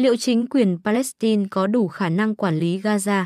Liệu 0.00 0.16
chính 0.16 0.46
quyền 0.46 0.78
Palestine 0.84 1.46
có 1.50 1.66
đủ 1.66 1.88
khả 1.88 2.08
năng 2.08 2.34
quản 2.34 2.58
lý 2.58 2.80
Gaza? 2.80 3.24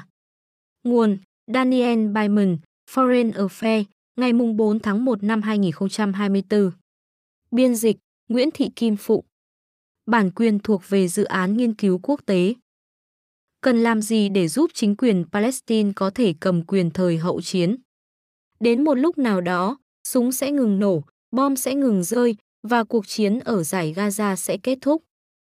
Nguồn 0.85 1.19
Daniel 1.47 1.99
Byman, 1.99 2.59
Foreign 2.91 3.33
Affairs, 3.33 3.85
ngày 4.17 4.33
4 4.33 4.81
tháng 4.81 5.05
1 5.05 5.23
năm 5.23 5.43
2024. 5.43 6.71
Biên 7.51 7.75
dịch 7.75 7.97
Nguyễn 8.29 8.51
Thị 8.51 8.71
Kim 8.77 8.97
Phụng. 8.97 9.25
Bản 10.07 10.31
quyền 10.31 10.59
thuộc 10.59 10.83
về 10.89 11.09
dự 11.09 11.25
án 11.25 11.57
nghiên 11.57 11.75
cứu 11.75 12.01
quốc 12.03 12.21
tế. 12.27 12.55
Cần 13.61 13.83
làm 13.83 14.03
gì 14.03 14.29
để 14.29 14.49
giúp 14.49 14.71
chính 14.75 14.97
quyền 14.97 15.25
Palestine 15.33 15.93
có 15.97 16.11
thể 16.11 16.35
cầm 16.41 16.65
quyền 16.65 16.91
thời 16.91 17.19
hậu 17.19 17.41
chiến? 17.41 17.77
Đến 18.61 18.85
một 18.85 18.95
lúc 18.95 19.19
nào 19.19 19.41
đó, 19.41 19.79
súng 20.09 20.33
sẽ 20.33 20.51
ngừng 20.51 20.79
nổ, 20.79 21.03
bom 21.31 21.57
sẽ 21.57 21.75
ngừng 21.75 22.05
rơi 22.05 22.37
và 22.63 22.85
cuộc 22.85 23.07
chiến 23.07 23.41
ở 23.41 23.63
giải 23.63 23.95
Gaza 23.97 24.37
sẽ 24.37 24.57
kết 24.57 24.79
thúc. 24.81 25.03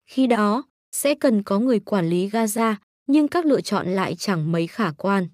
Khi 0.07 0.27
đó, 0.27 0.65
sẽ 0.99 1.15
cần 1.15 1.43
có 1.43 1.59
người 1.59 1.81
quản 1.81 2.09
lý 2.09 2.29
Gaza, 2.29 2.75
nhưng 3.07 3.29
các 3.29 3.47
lựa 3.47 3.61
chọn 3.61 3.87
lại 3.87 4.15
chẳng 4.15 4.53
mấy 4.53 4.67
khả 4.67 4.91
quan. 4.97 5.29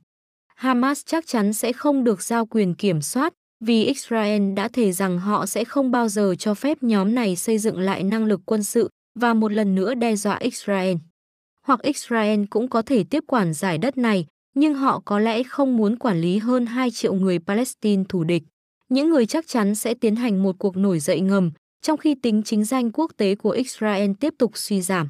Hamas 0.55 1.03
chắc 1.07 1.27
chắn 1.27 1.53
sẽ 1.53 1.73
không 1.73 2.05
được 2.05 2.23
giao 2.23 2.47
quyền 2.47 2.75
kiểm 2.75 3.03
soát 3.03 3.33
vì 3.61 3.85
Israel 3.85 4.55
đã 4.55 4.69
thề 4.69 4.93
rằng 4.93 5.19
họ 5.19 5.47
sẽ 5.47 5.65
không 5.65 5.91
bao 5.91 6.09
giờ 6.09 6.35
cho 6.39 6.55
phép 6.55 6.83
nhóm 6.83 7.15
này 7.15 7.37
xây 7.37 7.59
dựng 7.59 7.79
lại 7.79 8.03
năng 8.03 8.25
lực 8.25 8.41
quân 8.45 8.63
sự 8.63 8.89
và 9.21 9.35
một 9.35 9.53
lần 9.53 9.75
nữa 9.75 9.95
đe 9.95 10.17
dọa 10.17 10.37
Israel. 10.37 10.97
Hoặc 11.63 11.83
Israel 11.83 12.45
cũng 12.51 12.69
có 12.69 12.83
thể 12.83 13.05
tiếp 13.05 13.25
quản 13.27 13.55
giải 13.55 13.79
đất 13.79 13.99
này, 13.99 14.27
nhưng 14.55 14.75
họ 14.75 15.03
có 15.05 15.19
lẽ 15.19 15.43
không 15.43 15.77
muốn 15.77 15.97
quản 15.97 16.21
lý 16.21 16.39
hơn 16.39 16.67
2 16.67 16.91
triệu 16.91 17.15
người 17.15 17.39
Palestine 17.39 18.05
thù 18.09 18.25
địch. 18.25 18.43
Những 18.89 19.11
người 19.11 19.27
chắc 19.27 19.47
chắn 19.47 19.75
sẽ 19.75 19.95
tiến 19.95 20.17
hành 20.17 20.43
một 20.43 20.57
cuộc 20.59 20.77
nổi 20.77 20.99
dậy 20.99 21.21
ngầm, 21.21 21.51
trong 21.83 21.97
khi 21.97 22.15
tính 22.15 22.43
chính 22.43 22.65
danh 22.65 22.93
quốc 22.93 23.13
tế 23.17 23.35
của 23.35 23.51
Israel 23.51 24.11
tiếp 24.21 24.35
tục 24.39 24.51
suy 24.55 24.81
giảm. 24.81 25.09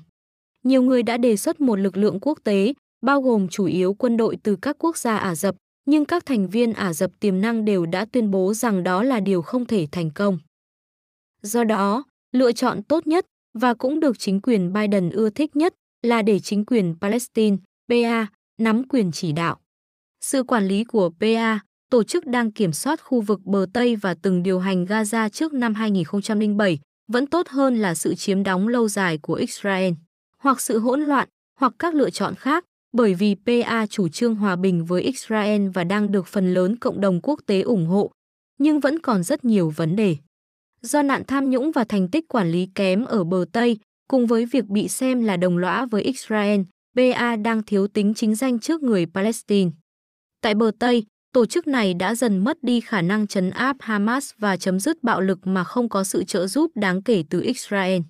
Nhiều 0.64 0.82
người 0.82 1.02
đã 1.02 1.16
đề 1.16 1.36
xuất 1.36 1.60
một 1.60 1.76
lực 1.76 1.96
lượng 1.96 2.18
quốc 2.20 2.38
tế, 2.44 2.74
bao 3.02 3.22
gồm 3.22 3.48
chủ 3.48 3.64
yếu 3.64 3.94
quân 3.94 4.16
đội 4.16 4.36
từ 4.42 4.56
các 4.56 4.76
quốc 4.78 4.96
gia 4.96 5.16
Ả 5.16 5.34
Rập, 5.34 5.56
nhưng 5.86 6.04
các 6.04 6.26
thành 6.26 6.48
viên 6.48 6.72
Ả 6.72 6.92
Rập 6.92 7.10
tiềm 7.20 7.40
năng 7.40 7.64
đều 7.64 7.86
đã 7.86 8.04
tuyên 8.04 8.30
bố 8.30 8.54
rằng 8.54 8.82
đó 8.82 9.02
là 9.02 9.20
điều 9.20 9.42
không 9.42 9.66
thể 9.66 9.86
thành 9.92 10.10
công. 10.10 10.38
Do 11.42 11.64
đó, 11.64 12.04
lựa 12.32 12.52
chọn 12.52 12.82
tốt 12.82 13.06
nhất 13.06 13.26
và 13.58 13.74
cũng 13.74 14.00
được 14.00 14.18
chính 14.18 14.40
quyền 14.40 14.72
Biden 14.72 15.10
ưa 15.10 15.30
thích 15.30 15.56
nhất 15.56 15.74
là 16.02 16.22
để 16.22 16.40
chính 16.40 16.64
quyền 16.64 16.94
Palestine, 17.00 17.56
PA, 17.88 18.26
nắm 18.60 18.88
quyền 18.88 19.12
chỉ 19.12 19.32
đạo. 19.32 19.60
Sự 20.20 20.42
quản 20.42 20.66
lý 20.66 20.84
của 20.84 21.10
PA, 21.20 21.60
tổ 21.90 22.02
chức 22.02 22.26
đang 22.26 22.52
kiểm 22.52 22.72
soát 22.72 23.00
khu 23.02 23.20
vực 23.20 23.40
bờ 23.44 23.66
Tây 23.72 23.96
và 23.96 24.14
từng 24.22 24.42
điều 24.42 24.58
hành 24.58 24.84
Gaza 24.84 25.28
trước 25.28 25.52
năm 25.52 25.74
2007, 25.74 26.78
vẫn 27.12 27.26
tốt 27.26 27.48
hơn 27.48 27.76
là 27.76 27.94
sự 27.94 28.14
chiếm 28.14 28.42
đóng 28.42 28.68
lâu 28.68 28.88
dài 28.88 29.18
của 29.18 29.34
Israel, 29.34 29.92
hoặc 30.44 30.60
sự 30.60 30.78
hỗn 30.78 31.00
loạn, 31.00 31.28
hoặc 31.60 31.72
các 31.78 31.94
lựa 31.94 32.10
chọn 32.10 32.34
khác, 32.34 32.64
bởi 32.92 33.14
vì 33.14 33.36
PA 33.46 33.86
chủ 33.86 34.08
trương 34.08 34.34
hòa 34.34 34.56
bình 34.56 34.84
với 34.84 35.02
Israel 35.02 35.68
và 35.68 35.84
đang 35.84 36.12
được 36.12 36.26
phần 36.26 36.54
lớn 36.54 36.76
cộng 36.76 37.00
đồng 37.00 37.20
quốc 37.22 37.40
tế 37.46 37.60
ủng 37.60 37.86
hộ, 37.86 38.10
nhưng 38.58 38.80
vẫn 38.80 38.98
còn 38.98 39.22
rất 39.22 39.44
nhiều 39.44 39.72
vấn 39.76 39.96
đề. 39.96 40.16
Do 40.82 41.02
nạn 41.02 41.22
tham 41.26 41.50
nhũng 41.50 41.72
và 41.72 41.84
thành 41.84 42.08
tích 42.08 42.28
quản 42.28 42.50
lý 42.50 42.68
kém 42.74 43.04
ở 43.04 43.24
bờ 43.24 43.44
Tây, 43.52 43.78
cùng 44.08 44.26
với 44.26 44.46
việc 44.46 44.66
bị 44.66 44.88
xem 44.88 45.24
là 45.24 45.36
đồng 45.36 45.58
lõa 45.58 45.86
với 45.86 46.02
Israel, 46.02 46.60
PA 46.96 47.36
đang 47.36 47.62
thiếu 47.62 47.88
tính 47.88 48.14
chính 48.14 48.34
danh 48.34 48.58
trước 48.58 48.82
người 48.82 49.06
Palestine. 49.06 49.70
Tại 50.40 50.54
bờ 50.54 50.70
Tây, 50.78 51.04
tổ 51.32 51.46
chức 51.46 51.66
này 51.66 51.94
đã 51.94 52.14
dần 52.14 52.38
mất 52.38 52.62
đi 52.62 52.80
khả 52.80 53.02
năng 53.02 53.26
chấn 53.26 53.50
áp 53.50 53.76
Hamas 53.80 54.32
và 54.38 54.56
chấm 54.56 54.80
dứt 54.80 55.02
bạo 55.02 55.20
lực 55.20 55.46
mà 55.46 55.64
không 55.64 55.88
có 55.88 56.04
sự 56.04 56.24
trợ 56.24 56.46
giúp 56.46 56.70
đáng 56.74 57.02
kể 57.02 57.24
từ 57.30 57.40
Israel. 57.40 58.00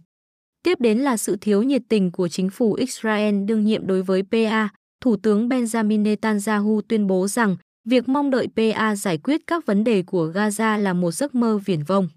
Tiếp 0.64 0.80
đến 0.80 0.98
là 0.98 1.16
sự 1.16 1.36
thiếu 1.40 1.62
nhiệt 1.62 1.82
tình 1.88 2.12
của 2.12 2.28
chính 2.28 2.50
phủ 2.50 2.74
Israel 2.74 3.44
đương 3.44 3.64
nhiệm 3.64 3.86
đối 3.86 4.02
với 4.02 4.22
PA. 4.30 4.68
Thủ 5.00 5.16
tướng 5.16 5.48
Benjamin 5.48 6.02
Netanyahu 6.02 6.80
tuyên 6.88 7.06
bố 7.06 7.28
rằng 7.28 7.56
việc 7.88 8.08
mong 8.08 8.30
đợi 8.30 8.48
PA 8.56 8.96
giải 8.96 9.18
quyết 9.18 9.40
các 9.46 9.66
vấn 9.66 9.84
đề 9.84 10.02
của 10.02 10.32
Gaza 10.34 10.78
là 10.78 10.92
một 10.92 11.10
giấc 11.10 11.34
mơ 11.34 11.58
viển 11.64 11.82
vông. 11.82 12.08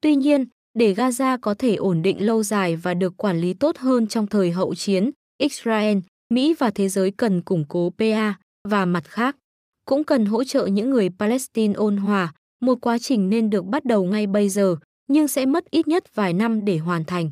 Tuy 0.00 0.14
nhiên, 0.14 0.44
để 0.78 0.94
Gaza 0.94 1.38
có 1.40 1.54
thể 1.54 1.74
ổn 1.74 2.02
định 2.02 2.26
lâu 2.26 2.42
dài 2.42 2.76
và 2.76 2.94
được 2.94 3.16
quản 3.16 3.40
lý 3.40 3.54
tốt 3.54 3.76
hơn 3.76 4.06
trong 4.06 4.26
thời 4.26 4.50
hậu 4.50 4.74
chiến, 4.74 5.10
Israel, 5.38 5.98
Mỹ 6.34 6.54
và 6.58 6.70
thế 6.70 6.88
giới 6.88 7.10
cần 7.10 7.42
củng 7.42 7.64
cố 7.68 7.92
PA 7.98 8.34
và 8.68 8.84
mặt 8.84 9.04
khác, 9.04 9.36
cũng 9.84 10.04
cần 10.04 10.26
hỗ 10.26 10.44
trợ 10.44 10.66
những 10.66 10.90
người 10.90 11.08
Palestine 11.18 11.74
ôn 11.74 11.96
hòa, 11.96 12.34
một 12.60 12.78
quá 12.80 12.98
trình 12.98 13.30
nên 13.30 13.50
được 13.50 13.64
bắt 13.64 13.84
đầu 13.84 14.04
ngay 14.04 14.26
bây 14.26 14.48
giờ, 14.48 14.76
nhưng 15.08 15.28
sẽ 15.28 15.46
mất 15.46 15.70
ít 15.70 15.88
nhất 15.88 16.14
vài 16.14 16.32
năm 16.32 16.64
để 16.64 16.78
hoàn 16.78 17.04
thành. 17.04 17.30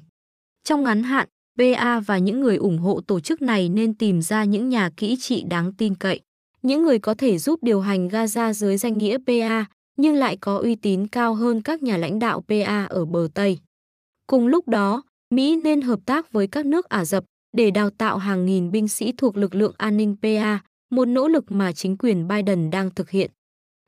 Trong 0.64 0.82
ngắn 0.82 1.02
hạn, 1.02 1.28
PA 1.58 2.00
và 2.00 2.18
những 2.18 2.40
người 2.40 2.56
ủng 2.56 2.78
hộ 2.78 3.00
tổ 3.00 3.20
chức 3.20 3.42
này 3.42 3.68
nên 3.68 3.94
tìm 3.94 4.22
ra 4.22 4.44
những 4.44 4.68
nhà 4.68 4.90
kỹ 4.96 5.16
trị 5.20 5.44
đáng 5.48 5.72
tin 5.72 5.94
cậy, 5.94 6.20
những 6.62 6.82
người 6.82 6.98
có 6.98 7.14
thể 7.14 7.38
giúp 7.38 7.62
điều 7.62 7.80
hành 7.80 8.08
Gaza 8.08 8.52
dưới 8.52 8.76
danh 8.76 8.98
nghĩa 8.98 9.18
PA, 9.26 9.64
nhưng 9.96 10.14
lại 10.14 10.36
có 10.36 10.58
uy 10.58 10.74
tín 10.74 11.06
cao 11.06 11.34
hơn 11.34 11.62
các 11.62 11.82
nhà 11.82 11.96
lãnh 11.96 12.18
đạo 12.18 12.44
PA 12.48 12.84
ở 12.84 13.04
bờ 13.04 13.28
Tây. 13.34 13.58
Cùng 14.26 14.46
lúc 14.46 14.68
đó, 14.68 15.02
Mỹ 15.30 15.60
nên 15.64 15.80
hợp 15.80 16.00
tác 16.06 16.32
với 16.32 16.46
các 16.46 16.66
nước 16.66 16.88
Ả 16.88 17.04
Rập 17.04 17.24
để 17.56 17.70
đào 17.70 17.90
tạo 17.90 18.18
hàng 18.18 18.46
nghìn 18.46 18.70
binh 18.70 18.88
sĩ 18.88 19.12
thuộc 19.16 19.36
lực 19.36 19.54
lượng 19.54 19.74
an 19.78 19.96
ninh 19.96 20.16
PA, 20.22 20.58
một 20.90 21.04
nỗ 21.04 21.28
lực 21.28 21.52
mà 21.52 21.72
chính 21.72 21.96
quyền 21.96 22.28
Biden 22.28 22.70
đang 22.70 22.90
thực 22.90 23.10
hiện. 23.10 23.30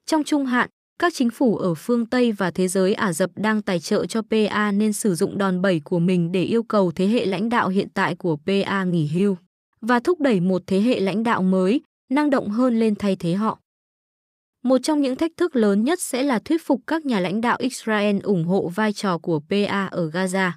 Trong 0.07 0.25
trung 0.25 0.47
hạn, 0.47 0.71
các 0.99 1.15
chính 1.15 1.31
phủ 1.31 1.57
ở 1.57 1.75
phương 1.75 2.07
Tây 2.07 2.33
và 2.33 2.51
thế 2.51 2.69
giới 2.69 2.95
Ả 2.95 3.13
Rập 3.13 3.31
đang 3.37 3.63
tài 3.63 3.81
trợ 3.81 4.07
cho 4.07 4.23
PA 4.23 4.73
nên 4.73 4.93
sử 4.93 5.15
dụng 5.15 5.39
đòn 5.39 5.63
bẩy 5.63 5.81
của 5.85 5.99
mình 5.99 6.33
để 6.33 6.43
yêu 6.43 6.63
cầu 6.63 6.93
thế 6.93 7.07
hệ 7.07 7.27
lãnh 7.27 7.49
đạo 7.49 7.69
hiện 7.69 7.89
tại 7.95 8.15
của 8.15 8.37
PA 8.47 8.85
nghỉ 8.85 9.07
hưu 9.07 9.37
và 9.81 10.01
thúc 10.01 10.21
đẩy 10.21 10.41
một 10.41 10.63
thế 10.67 10.81
hệ 10.81 11.01
lãnh 11.01 11.23
đạo 11.23 11.43
mới, 11.43 11.81
năng 12.13 12.31
động 12.31 12.49
hơn 12.49 12.81
lên 12.81 12.95
thay 12.95 13.17
thế 13.17 13.35
họ. 13.35 13.59
Một 14.65 14.79
trong 14.83 15.01
những 15.01 15.17
thách 15.17 15.33
thức 15.37 15.57
lớn 15.57 15.85
nhất 15.85 16.01
sẽ 16.01 16.23
là 16.23 16.39
thuyết 16.39 16.63
phục 16.67 16.81
các 16.87 17.07
nhà 17.07 17.21
lãnh 17.21 17.41
đạo 17.41 17.57
Israel 17.61 18.19
ủng 18.23 18.45
hộ 18.45 18.69
vai 18.69 18.93
trò 18.93 19.19
của 19.19 19.41
PA 19.51 19.87
ở 19.87 20.11
Gaza. 20.11 20.51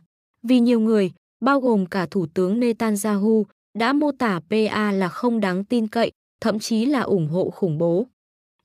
Vì 0.43 0.59
nhiều 0.59 0.79
người, 0.79 1.11
bao 1.41 1.59
gồm 1.59 1.85
cả 1.85 2.05
Thủ 2.11 2.25
tướng 2.33 2.59
Netanyahu, 2.59 3.45
đã 3.77 3.93
mô 3.93 4.11
tả 4.11 4.39
PA 4.49 4.91
là 4.91 5.09
không 5.09 5.39
đáng 5.39 5.63
tin 5.63 5.87
cậy, 5.87 6.11
thậm 6.41 6.59
chí 6.59 6.85
là 6.85 7.01
ủng 7.01 7.27
hộ 7.27 7.49
khủng 7.49 7.77
bố. 7.77 8.07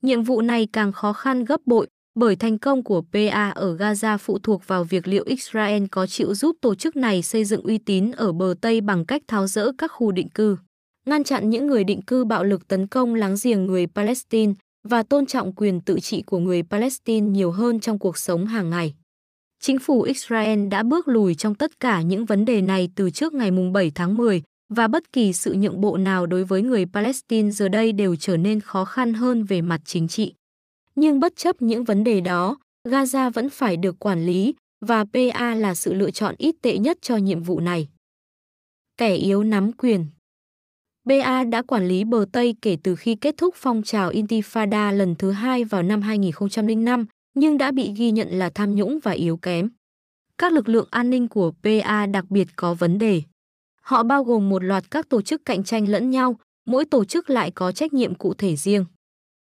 Nhiệm 0.04 0.22
vụ 0.22 0.40
này 0.40 0.68
càng 0.72 0.92
khó 0.92 1.12
khăn 1.12 1.44
gấp 1.44 1.60
bội 1.66 1.86
bởi 2.14 2.36
thành 2.36 2.58
công 2.58 2.82
của 2.82 3.02
PA 3.12 3.50
ở 3.50 3.76
Gaza 3.76 4.18
phụ 4.18 4.38
thuộc 4.38 4.62
vào 4.66 4.84
việc 4.84 5.08
liệu 5.08 5.24
Israel 5.26 5.84
có 5.90 6.06
chịu 6.06 6.34
giúp 6.34 6.56
tổ 6.60 6.74
chức 6.74 6.96
này 6.96 7.22
xây 7.22 7.44
dựng 7.44 7.62
uy 7.62 7.78
tín 7.78 8.10
ở 8.10 8.32
bờ 8.32 8.54
Tây 8.60 8.80
bằng 8.80 9.04
cách 9.04 9.22
tháo 9.28 9.46
rỡ 9.46 9.72
các 9.78 9.92
khu 9.92 10.12
định 10.12 10.28
cư, 10.28 10.56
ngăn 11.06 11.24
chặn 11.24 11.50
những 11.50 11.66
người 11.66 11.84
định 11.84 12.02
cư 12.02 12.24
bạo 12.24 12.44
lực 12.44 12.68
tấn 12.68 12.86
công 12.86 13.14
láng 13.14 13.34
giềng 13.42 13.66
người 13.66 13.86
Palestine 13.86 14.52
và 14.88 15.02
tôn 15.02 15.26
trọng 15.26 15.52
quyền 15.52 15.80
tự 15.80 16.00
trị 16.00 16.22
của 16.22 16.38
người 16.38 16.62
Palestine 16.62 17.26
nhiều 17.28 17.50
hơn 17.50 17.80
trong 17.80 17.98
cuộc 17.98 18.18
sống 18.18 18.46
hàng 18.46 18.70
ngày. 18.70 18.94
Chính 19.60 19.78
phủ 19.78 20.02
Israel 20.02 20.68
đã 20.68 20.82
bước 20.82 21.08
lùi 21.08 21.34
trong 21.34 21.54
tất 21.54 21.80
cả 21.80 22.02
những 22.02 22.24
vấn 22.24 22.44
đề 22.44 22.60
này 22.60 22.88
từ 22.94 23.10
trước 23.10 23.34
ngày 23.34 23.50
7 23.72 23.92
tháng 23.94 24.14
10 24.16 24.42
và 24.74 24.88
bất 24.88 25.12
kỳ 25.12 25.32
sự 25.32 25.54
nhượng 25.54 25.80
bộ 25.80 25.96
nào 25.96 26.26
đối 26.26 26.44
với 26.44 26.62
người 26.62 26.86
Palestine 26.86 27.50
giờ 27.50 27.68
đây 27.68 27.92
đều 27.92 28.16
trở 28.16 28.36
nên 28.36 28.60
khó 28.60 28.84
khăn 28.84 29.14
hơn 29.14 29.44
về 29.44 29.62
mặt 29.62 29.80
chính 29.84 30.08
trị. 30.08 30.34
Nhưng 30.94 31.20
bất 31.20 31.36
chấp 31.36 31.62
những 31.62 31.84
vấn 31.84 32.04
đề 32.04 32.20
đó, 32.20 32.56
Gaza 32.88 33.30
vẫn 33.30 33.50
phải 33.50 33.76
được 33.76 33.98
quản 33.98 34.26
lý 34.26 34.54
và 34.80 35.04
PA 35.04 35.54
là 35.54 35.74
sự 35.74 35.94
lựa 35.94 36.10
chọn 36.10 36.34
ít 36.38 36.54
tệ 36.62 36.78
nhất 36.78 36.98
cho 37.00 37.16
nhiệm 37.16 37.42
vụ 37.42 37.60
này. 37.60 37.88
Kẻ 38.96 39.14
yếu 39.14 39.42
nắm 39.42 39.72
quyền 39.72 40.06
PA 41.08 41.44
đã 41.44 41.62
quản 41.62 41.88
lý 41.88 42.04
bờ 42.04 42.26
Tây 42.32 42.54
kể 42.62 42.76
từ 42.82 42.96
khi 42.96 43.14
kết 43.14 43.34
thúc 43.36 43.54
phong 43.56 43.82
trào 43.82 44.10
Intifada 44.10 44.92
lần 44.92 45.14
thứ 45.14 45.30
hai 45.30 45.64
vào 45.64 45.82
năm 45.82 46.02
2005, 46.02 47.06
nhưng 47.34 47.58
đã 47.58 47.72
bị 47.72 47.92
ghi 47.96 48.10
nhận 48.10 48.28
là 48.28 48.50
tham 48.50 48.74
nhũng 48.74 48.98
và 49.02 49.10
yếu 49.10 49.36
kém. 49.36 49.70
Các 50.38 50.52
lực 50.52 50.68
lượng 50.68 50.88
an 50.90 51.10
ninh 51.10 51.28
của 51.28 51.52
PA 51.62 52.06
đặc 52.06 52.24
biệt 52.30 52.48
có 52.56 52.74
vấn 52.74 52.98
đề. 52.98 53.22
Họ 53.84 54.02
bao 54.02 54.24
gồm 54.24 54.48
một 54.48 54.64
loạt 54.64 54.90
các 54.90 55.08
tổ 55.08 55.22
chức 55.22 55.44
cạnh 55.44 55.64
tranh 55.64 55.88
lẫn 55.88 56.10
nhau, 56.10 56.36
mỗi 56.66 56.84
tổ 56.84 57.04
chức 57.04 57.30
lại 57.30 57.50
có 57.50 57.72
trách 57.72 57.92
nhiệm 57.92 58.14
cụ 58.14 58.34
thể 58.34 58.56
riêng. 58.56 58.84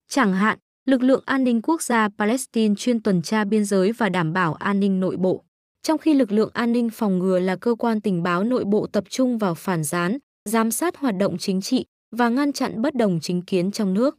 Chẳng 0.09 0.33
hạn, 0.33 0.59
lực 0.87 1.03
lượng 1.03 1.23
an 1.27 1.45
ninh 1.45 1.63
quốc 1.63 1.83
gia 1.83 2.09
Palestine 2.19 2.75
chuyên 2.79 3.03
tuần 3.03 3.23
tra 3.23 3.45
biên 3.45 3.65
giới 3.65 3.93
và 3.93 4.09
đảm 4.09 4.33
bảo 4.33 4.55
an 4.55 4.81
ninh 4.81 5.01
nội 5.01 5.17
bộ, 5.17 5.45
trong 5.83 5.99
khi 5.99 6.15
lực 6.15 6.33
lượng 6.33 6.51
an 6.53 6.73
ninh 6.73 6.91
phòng 6.91 7.19
ngừa 7.19 7.39
là 7.39 7.57
cơ 7.57 7.75
quan 7.75 8.01
tình 8.01 8.23
báo 8.23 8.45
nội 8.45 8.65
bộ 8.65 8.87
tập 8.87 9.05
trung 9.09 9.39
vào 9.39 9.55
phản 9.55 9.85
gián, 9.85 10.19
giám 10.45 10.71
sát 10.71 10.97
hoạt 10.97 11.17
động 11.17 11.39
chính 11.39 11.61
trị 11.61 11.85
và 12.17 12.29
ngăn 12.29 12.53
chặn 12.53 12.83
bất 12.83 12.95
đồng 12.95 13.19
chính 13.21 13.43
kiến 13.43 13.71
trong 13.71 13.95
nước. 13.95 14.19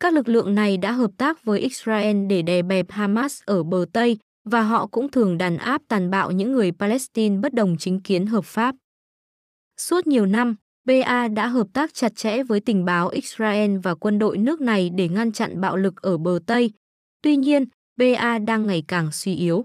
Các 0.00 0.12
lực 0.12 0.28
lượng 0.28 0.54
này 0.54 0.76
đã 0.76 0.92
hợp 0.92 1.10
tác 1.16 1.44
với 1.44 1.60
Israel 1.60 2.26
để 2.26 2.42
đè 2.42 2.62
bẹp 2.62 2.90
Hamas 2.90 3.40
ở 3.46 3.62
bờ 3.62 3.84
Tây 3.92 4.18
và 4.44 4.62
họ 4.62 4.86
cũng 4.86 5.10
thường 5.10 5.38
đàn 5.38 5.56
áp 5.56 5.82
tàn 5.88 6.10
bạo 6.10 6.30
những 6.30 6.52
người 6.52 6.72
Palestine 6.72 7.36
bất 7.36 7.54
đồng 7.54 7.76
chính 7.78 8.00
kiến 8.00 8.26
hợp 8.26 8.44
pháp. 8.44 8.74
Suốt 9.80 10.06
nhiều 10.06 10.26
năm, 10.26 10.54
PA 10.88 11.28
đã 11.28 11.46
hợp 11.46 11.66
tác 11.72 11.94
chặt 11.94 12.16
chẽ 12.16 12.42
với 12.42 12.60
tình 12.60 12.84
báo 12.84 13.08
Israel 13.08 13.76
và 13.78 13.94
quân 13.94 14.18
đội 14.18 14.38
nước 14.38 14.60
này 14.60 14.90
để 14.90 15.08
ngăn 15.08 15.32
chặn 15.32 15.60
bạo 15.60 15.76
lực 15.76 16.02
ở 16.02 16.18
bờ 16.18 16.38
Tây. 16.46 16.70
Tuy 17.22 17.36
nhiên, 17.36 17.64
PA 17.98 18.38
đang 18.38 18.66
ngày 18.66 18.82
càng 18.88 19.12
suy 19.12 19.34
yếu. 19.34 19.64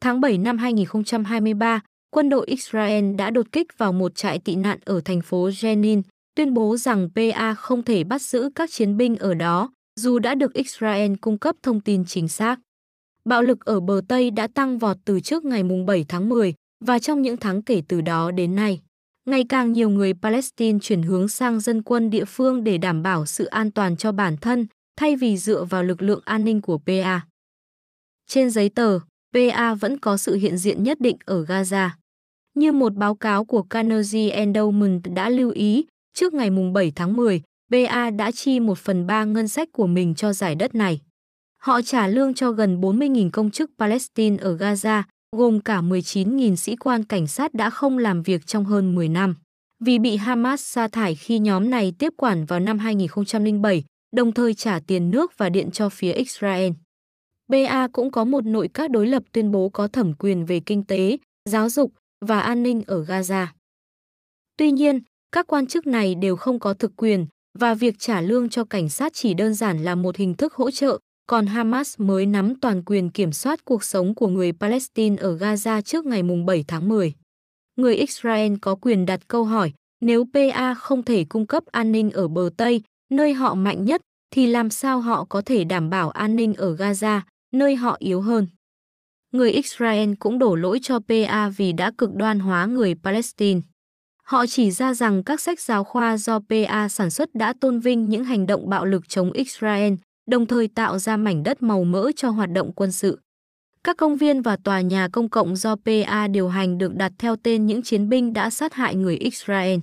Tháng 0.00 0.20
7 0.20 0.38
năm 0.38 0.58
2023, 0.58 1.80
quân 2.10 2.28
đội 2.28 2.46
Israel 2.46 3.14
đã 3.14 3.30
đột 3.30 3.52
kích 3.52 3.78
vào 3.78 3.92
một 3.92 4.14
trại 4.14 4.38
tị 4.38 4.56
nạn 4.56 4.78
ở 4.84 5.00
thành 5.04 5.20
phố 5.20 5.48
Jenin, 5.48 6.02
tuyên 6.34 6.54
bố 6.54 6.76
rằng 6.76 7.08
PA 7.14 7.54
không 7.54 7.82
thể 7.82 8.04
bắt 8.04 8.22
giữ 8.22 8.50
các 8.54 8.70
chiến 8.70 8.96
binh 8.96 9.16
ở 9.16 9.34
đó, 9.34 9.70
dù 10.00 10.18
đã 10.18 10.34
được 10.34 10.52
Israel 10.52 11.12
cung 11.20 11.38
cấp 11.38 11.56
thông 11.62 11.80
tin 11.80 12.04
chính 12.04 12.28
xác. 12.28 12.60
Bạo 13.24 13.42
lực 13.42 13.64
ở 13.64 13.80
bờ 13.80 14.00
Tây 14.08 14.30
đã 14.30 14.46
tăng 14.46 14.78
vọt 14.78 14.96
từ 15.04 15.20
trước 15.20 15.44
ngày 15.44 15.62
7 15.86 16.04
tháng 16.08 16.28
10 16.28 16.54
và 16.84 16.98
trong 16.98 17.22
những 17.22 17.36
tháng 17.36 17.62
kể 17.62 17.82
từ 17.88 18.00
đó 18.00 18.30
đến 18.30 18.56
nay. 18.56 18.80
Ngày 19.28 19.44
càng 19.48 19.72
nhiều 19.72 19.90
người 19.90 20.14
Palestine 20.14 20.78
chuyển 20.82 21.02
hướng 21.02 21.28
sang 21.28 21.60
dân 21.60 21.82
quân 21.82 22.10
địa 22.10 22.24
phương 22.24 22.64
để 22.64 22.78
đảm 22.78 23.02
bảo 23.02 23.26
sự 23.26 23.44
an 23.44 23.70
toàn 23.70 23.96
cho 23.96 24.12
bản 24.12 24.36
thân, 24.36 24.66
thay 24.96 25.16
vì 25.16 25.36
dựa 25.36 25.64
vào 25.64 25.82
lực 25.82 26.02
lượng 26.02 26.20
an 26.24 26.44
ninh 26.44 26.60
của 26.60 26.78
PA. 26.78 27.20
Trên 28.26 28.50
giấy 28.50 28.68
tờ, 28.68 28.98
PA 29.34 29.74
vẫn 29.74 29.98
có 29.98 30.16
sự 30.16 30.34
hiện 30.34 30.56
diện 30.56 30.82
nhất 30.82 31.00
định 31.00 31.16
ở 31.24 31.44
Gaza. 31.44 31.88
Như 32.54 32.72
một 32.72 32.94
báo 32.94 33.14
cáo 33.14 33.44
của 33.44 33.62
Carnegie 33.62 34.44
Endowment 34.44 35.14
đã 35.14 35.28
lưu 35.28 35.50
ý, 35.50 35.86
trước 36.14 36.34
ngày 36.34 36.50
7 36.74 36.92
tháng 36.96 37.16
10, 37.16 37.42
PA 37.70 38.10
đã 38.10 38.30
chi 38.30 38.60
1 38.60 38.78
phần 38.78 39.06
3 39.06 39.24
ngân 39.24 39.48
sách 39.48 39.68
của 39.72 39.86
mình 39.86 40.14
cho 40.14 40.32
giải 40.32 40.54
đất 40.54 40.74
này. 40.74 41.00
Họ 41.60 41.82
trả 41.82 42.06
lương 42.06 42.34
cho 42.34 42.52
gần 42.52 42.80
40.000 42.80 43.30
công 43.30 43.50
chức 43.50 43.70
Palestine 43.78 44.36
ở 44.40 44.56
Gaza, 44.56 45.02
gồm 45.36 45.60
cả 45.60 45.80
19.000 45.80 46.56
sĩ 46.56 46.76
quan 46.76 47.04
cảnh 47.04 47.26
sát 47.26 47.54
đã 47.54 47.70
không 47.70 47.98
làm 47.98 48.22
việc 48.22 48.46
trong 48.46 48.64
hơn 48.64 48.94
10 48.94 49.08
năm. 49.08 49.36
Vì 49.84 49.98
bị 49.98 50.16
Hamas 50.16 50.60
sa 50.60 50.88
thải 50.88 51.14
khi 51.14 51.38
nhóm 51.38 51.70
này 51.70 51.92
tiếp 51.98 52.12
quản 52.16 52.44
vào 52.44 52.60
năm 52.60 52.78
2007, 52.78 53.84
đồng 54.16 54.32
thời 54.32 54.54
trả 54.54 54.80
tiền 54.86 55.10
nước 55.10 55.32
và 55.38 55.48
điện 55.48 55.70
cho 55.70 55.88
phía 55.88 56.12
Israel. 56.12 56.72
BA 57.48 57.88
cũng 57.92 58.10
có 58.10 58.24
một 58.24 58.46
nội 58.46 58.68
các 58.74 58.90
đối 58.90 59.06
lập 59.06 59.22
tuyên 59.32 59.50
bố 59.50 59.68
có 59.68 59.88
thẩm 59.88 60.12
quyền 60.12 60.46
về 60.46 60.60
kinh 60.60 60.84
tế, 60.84 61.16
giáo 61.50 61.68
dục 61.68 61.92
và 62.24 62.40
an 62.40 62.62
ninh 62.62 62.82
ở 62.86 63.04
Gaza. 63.04 63.46
Tuy 64.56 64.70
nhiên, 64.70 65.00
các 65.32 65.46
quan 65.46 65.66
chức 65.66 65.86
này 65.86 66.14
đều 66.14 66.36
không 66.36 66.58
có 66.58 66.74
thực 66.74 66.92
quyền 66.96 67.26
và 67.58 67.74
việc 67.74 67.94
trả 67.98 68.20
lương 68.20 68.48
cho 68.48 68.64
cảnh 68.64 68.88
sát 68.88 69.12
chỉ 69.14 69.34
đơn 69.34 69.54
giản 69.54 69.84
là 69.84 69.94
một 69.94 70.16
hình 70.16 70.34
thức 70.34 70.54
hỗ 70.54 70.70
trợ, 70.70 70.98
còn 71.28 71.46
Hamas 71.46 71.94
mới 71.98 72.26
nắm 72.26 72.54
toàn 72.54 72.82
quyền 72.86 73.10
kiểm 73.10 73.32
soát 73.32 73.64
cuộc 73.64 73.84
sống 73.84 74.14
của 74.14 74.28
người 74.28 74.52
Palestine 74.52 75.16
ở 75.16 75.36
Gaza 75.36 75.80
trước 75.80 76.06
ngày 76.06 76.22
7 76.46 76.64
tháng 76.68 76.88
10. 76.88 77.14
Người 77.76 77.94
Israel 77.96 78.52
có 78.60 78.74
quyền 78.74 79.06
đặt 79.06 79.20
câu 79.28 79.44
hỏi, 79.44 79.72
nếu 80.00 80.24
PA 80.34 80.74
không 80.74 81.02
thể 81.02 81.24
cung 81.28 81.46
cấp 81.46 81.64
an 81.66 81.92
ninh 81.92 82.10
ở 82.10 82.28
bờ 82.28 82.50
Tây, 82.56 82.82
nơi 83.10 83.32
họ 83.32 83.54
mạnh 83.54 83.84
nhất, 83.84 84.00
thì 84.30 84.46
làm 84.46 84.70
sao 84.70 85.00
họ 85.00 85.24
có 85.24 85.42
thể 85.42 85.64
đảm 85.64 85.90
bảo 85.90 86.10
an 86.10 86.36
ninh 86.36 86.54
ở 86.54 86.74
Gaza, 86.74 87.20
nơi 87.52 87.76
họ 87.76 87.96
yếu 87.98 88.20
hơn? 88.20 88.46
Người 89.32 89.50
Israel 89.50 90.12
cũng 90.18 90.38
đổ 90.38 90.54
lỗi 90.54 90.78
cho 90.82 90.98
PA 91.08 91.48
vì 91.48 91.72
đã 91.72 91.92
cực 91.98 92.14
đoan 92.14 92.38
hóa 92.40 92.66
người 92.66 92.94
Palestine. 92.94 93.60
Họ 94.22 94.46
chỉ 94.46 94.70
ra 94.70 94.94
rằng 94.94 95.24
các 95.24 95.40
sách 95.40 95.60
giáo 95.60 95.84
khoa 95.84 96.16
do 96.16 96.40
PA 96.48 96.88
sản 96.88 97.10
xuất 97.10 97.34
đã 97.34 97.54
tôn 97.60 97.80
vinh 97.80 98.08
những 98.08 98.24
hành 98.24 98.46
động 98.46 98.68
bạo 98.68 98.84
lực 98.84 99.08
chống 99.08 99.32
Israel, 99.32 99.94
đồng 100.28 100.46
thời 100.46 100.68
tạo 100.68 100.98
ra 100.98 101.16
mảnh 101.16 101.42
đất 101.42 101.62
màu 101.62 101.84
mỡ 101.84 102.10
cho 102.16 102.30
hoạt 102.30 102.50
động 102.52 102.72
quân 102.72 102.92
sự. 102.92 103.18
Các 103.84 103.96
công 103.96 104.16
viên 104.16 104.42
và 104.42 104.56
tòa 104.64 104.80
nhà 104.80 105.08
công 105.12 105.28
cộng 105.28 105.56
do 105.56 105.76
PA 105.76 106.28
điều 106.28 106.48
hành 106.48 106.78
được 106.78 106.94
đặt 106.94 107.12
theo 107.18 107.36
tên 107.36 107.66
những 107.66 107.82
chiến 107.82 108.08
binh 108.08 108.32
đã 108.32 108.50
sát 108.50 108.74
hại 108.74 108.94
người 108.94 109.16
Israel. 109.16 109.78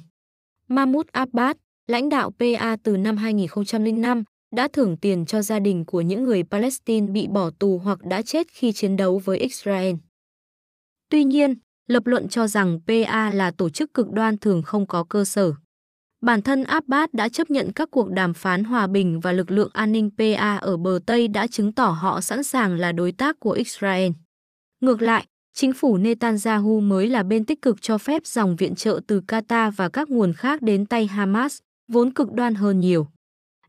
Mahmoud 0.67 1.05
Abbas, 1.11 1.55
lãnh 1.87 2.09
đạo 2.09 2.31
PA 2.39 2.77
từ 2.83 2.97
năm 2.97 3.17
2005, 3.17 4.23
đã 4.55 4.67
thưởng 4.73 4.97
tiền 4.97 5.25
cho 5.25 5.41
gia 5.41 5.59
đình 5.59 5.85
của 5.85 6.01
những 6.01 6.23
người 6.23 6.43
Palestine 6.43 7.07
bị 7.07 7.27
bỏ 7.27 7.49
tù 7.59 7.77
hoặc 7.77 7.99
đã 8.03 8.21
chết 8.21 8.47
khi 8.51 8.71
chiến 8.71 8.95
đấu 8.95 9.21
với 9.25 9.37
Israel. 9.37 9.95
Tuy 11.09 11.23
nhiên, 11.23 11.55
lập 11.87 12.07
luận 12.07 12.27
cho 12.29 12.47
rằng 12.47 12.79
PA 12.87 13.31
là 13.33 13.51
tổ 13.51 13.69
chức 13.69 13.93
cực 13.93 14.11
đoan 14.11 14.37
thường 14.37 14.61
không 14.61 14.87
có 14.87 15.03
cơ 15.03 15.25
sở. 15.25 15.53
Bản 16.25 16.41
thân 16.41 16.63
Abbas 16.63 17.09
đã 17.13 17.29
chấp 17.29 17.49
nhận 17.49 17.71
các 17.71 17.91
cuộc 17.91 18.09
đàm 18.09 18.33
phán 18.33 18.63
hòa 18.63 18.87
bình 18.87 19.19
và 19.19 19.31
lực 19.31 19.51
lượng 19.51 19.69
an 19.73 19.91
ninh 19.91 20.09
PA 20.17 20.57
ở 20.57 20.77
bờ 20.77 20.99
Tây 21.05 21.27
đã 21.27 21.47
chứng 21.47 21.71
tỏ 21.71 21.89
họ 21.89 22.21
sẵn 22.21 22.43
sàng 22.43 22.75
là 22.75 22.91
đối 22.91 23.11
tác 23.11 23.39
của 23.39 23.51
Israel. 23.51 24.11
Ngược 24.81 25.01
lại, 25.01 25.25
chính 25.53 25.73
phủ 25.73 25.97
Netanyahu 25.97 26.79
mới 26.79 27.09
là 27.09 27.23
bên 27.23 27.45
tích 27.45 27.61
cực 27.61 27.81
cho 27.81 27.97
phép 27.97 28.25
dòng 28.25 28.55
viện 28.55 28.75
trợ 28.75 28.99
từ 29.07 29.21
Qatar 29.27 29.71
và 29.71 29.89
các 29.89 30.09
nguồn 30.09 30.33
khác 30.33 30.61
đến 30.61 30.85
tay 30.85 31.07
Hamas, 31.07 31.59
vốn 31.87 32.13
cực 32.13 32.31
đoan 32.31 32.55
hơn 32.55 32.79
nhiều. 32.79 33.07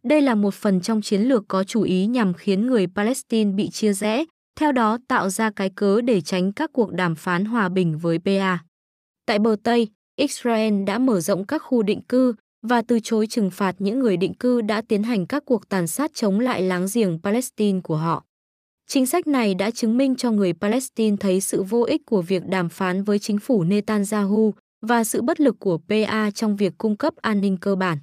Đây 0.02 0.22
là 0.22 0.34
một 0.34 0.54
phần 0.54 0.80
trong 0.80 1.02
chiến 1.02 1.22
lược 1.22 1.44
có 1.48 1.64
chủ 1.64 1.82
ý 1.82 2.06
nhằm 2.06 2.34
khiến 2.34 2.66
người 2.66 2.86
Palestine 2.86 3.52
bị 3.52 3.70
chia 3.70 3.92
rẽ, 3.92 4.24
theo 4.58 4.72
đó 4.72 4.98
tạo 5.08 5.30
ra 5.30 5.50
cái 5.50 5.70
cớ 5.70 6.00
để 6.00 6.20
tránh 6.20 6.52
các 6.52 6.70
cuộc 6.72 6.92
đàm 6.92 7.14
phán 7.14 7.44
hòa 7.44 7.68
bình 7.68 7.98
với 7.98 8.18
PA. 8.18 8.58
Tại 9.26 9.38
bờ 9.38 9.56
Tây, 9.62 9.88
Israel 10.16 10.84
đã 10.84 10.98
mở 10.98 11.20
rộng 11.20 11.46
các 11.46 11.58
khu 11.58 11.82
định 11.82 12.00
cư 12.08 12.34
và 12.62 12.82
từ 12.82 13.00
chối 13.00 13.26
trừng 13.26 13.50
phạt 13.50 13.76
những 13.78 13.98
người 13.98 14.16
định 14.16 14.34
cư 14.34 14.60
đã 14.60 14.82
tiến 14.88 15.02
hành 15.02 15.26
các 15.26 15.44
cuộc 15.46 15.68
tàn 15.68 15.86
sát 15.86 16.14
chống 16.14 16.40
lại 16.40 16.62
láng 16.62 16.86
giềng 16.94 17.18
Palestine 17.22 17.80
của 17.80 17.96
họ. 17.96 18.24
Chính 18.88 19.06
sách 19.06 19.26
này 19.26 19.54
đã 19.54 19.70
chứng 19.70 19.96
minh 19.96 20.16
cho 20.16 20.30
người 20.30 20.52
Palestine 20.52 21.16
thấy 21.20 21.40
sự 21.40 21.62
vô 21.62 21.82
ích 21.82 22.02
của 22.06 22.22
việc 22.22 22.46
đàm 22.46 22.68
phán 22.68 23.04
với 23.04 23.18
chính 23.18 23.38
phủ 23.38 23.64
Netanyahu 23.64 24.54
và 24.86 25.04
sự 25.04 25.22
bất 25.22 25.40
lực 25.40 25.56
của 25.58 25.78
PA 25.88 26.30
trong 26.30 26.56
việc 26.56 26.72
cung 26.78 26.96
cấp 26.96 27.14
an 27.16 27.40
ninh 27.40 27.56
cơ 27.56 27.76
bản. 27.76 27.98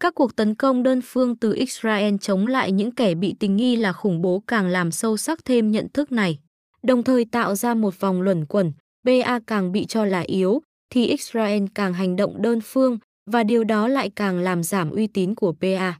Các 0.00 0.14
cuộc 0.14 0.36
tấn 0.36 0.54
công 0.54 0.82
đơn 0.82 1.00
phương 1.04 1.36
từ 1.36 1.54
Israel 1.54 2.14
chống 2.20 2.46
lại 2.46 2.72
những 2.72 2.90
kẻ 2.90 3.14
bị 3.14 3.34
tình 3.40 3.56
nghi 3.56 3.76
là 3.76 3.92
khủng 3.92 4.22
bố 4.22 4.42
càng 4.46 4.68
làm 4.68 4.90
sâu 4.90 5.16
sắc 5.16 5.44
thêm 5.44 5.70
nhận 5.70 5.88
thức 5.94 6.12
này, 6.12 6.38
đồng 6.82 7.02
thời 7.02 7.24
tạo 7.24 7.54
ra 7.54 7.74
một 7.74 8.00
vòng 8.00 8.22
luẩn 8.22 8.46
quẩn, 8.46 8.72
PA 9.06 9.40
càng 9.46 9.72
bị 9.72 9.86
cho 9.86 10.04
là 10.04 10.20
yếu, 10.20 10.62
thì 10.90 11.06
Israel 11.06 11.64
càng 11.74 11.94
hành 11.94 12.16
động 12.16 12.42
đơn 12.42 12.60
phương 12.64 12.98
và 13.32 13.42
điều 13.42 13.64
đó 13.64 13.88
lại 13.88 14.10
càng 14.16 14.38
làm 14.38 14.62
giảm 14.62 14.90
uy 14.90 15.06
tín 15.06 15.34
của 15.34 15.54
PA. 15.60 15.98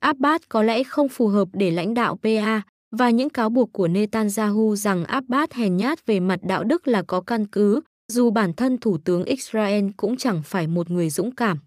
Abbas 0.00 0.42
có 0.48 0.62
lẽ 0.62 0.84
không 0.84 1.08
phù 1.08 1.28
hợp 1.28 1.48
để 1.52 1.70
lãnh 1.70 1.94
đạo 1.94 2.18
PA 2.22 2.62
và 2.96 3.10
những 3.10 3.30
cáo 3.30 3.50
buộc 3.50 3.72
của 3.72 3.88
Netanyahu 3.88 4.76
rằng 4.76 5.04
Abbas 5.04 5.50
hèn 5.52 5.76
nhát 5.76 6.06
về 6.06 6.20
mặt 6.20 6.40
đạo 6.42 6.64
đức 6.64 6.88
là 6.88 7.02
có 7.02 7.20
căn 7.20 7.46
cứ, 7.46 7.80
dù 8.12 8.30
bản 8.30 8.52
thân 8.52 8.78
Thủ 8.78 8.98
tướng 8.98 9.24
Israel 9.24 9.84
cũng 9.96 10.16
chẳng 10.16 10.42
phải 10.44 10.66
một 10.66 10.90
người 10.90 11.10
dũng 11.10 11.34
cảm. 11.34 11.58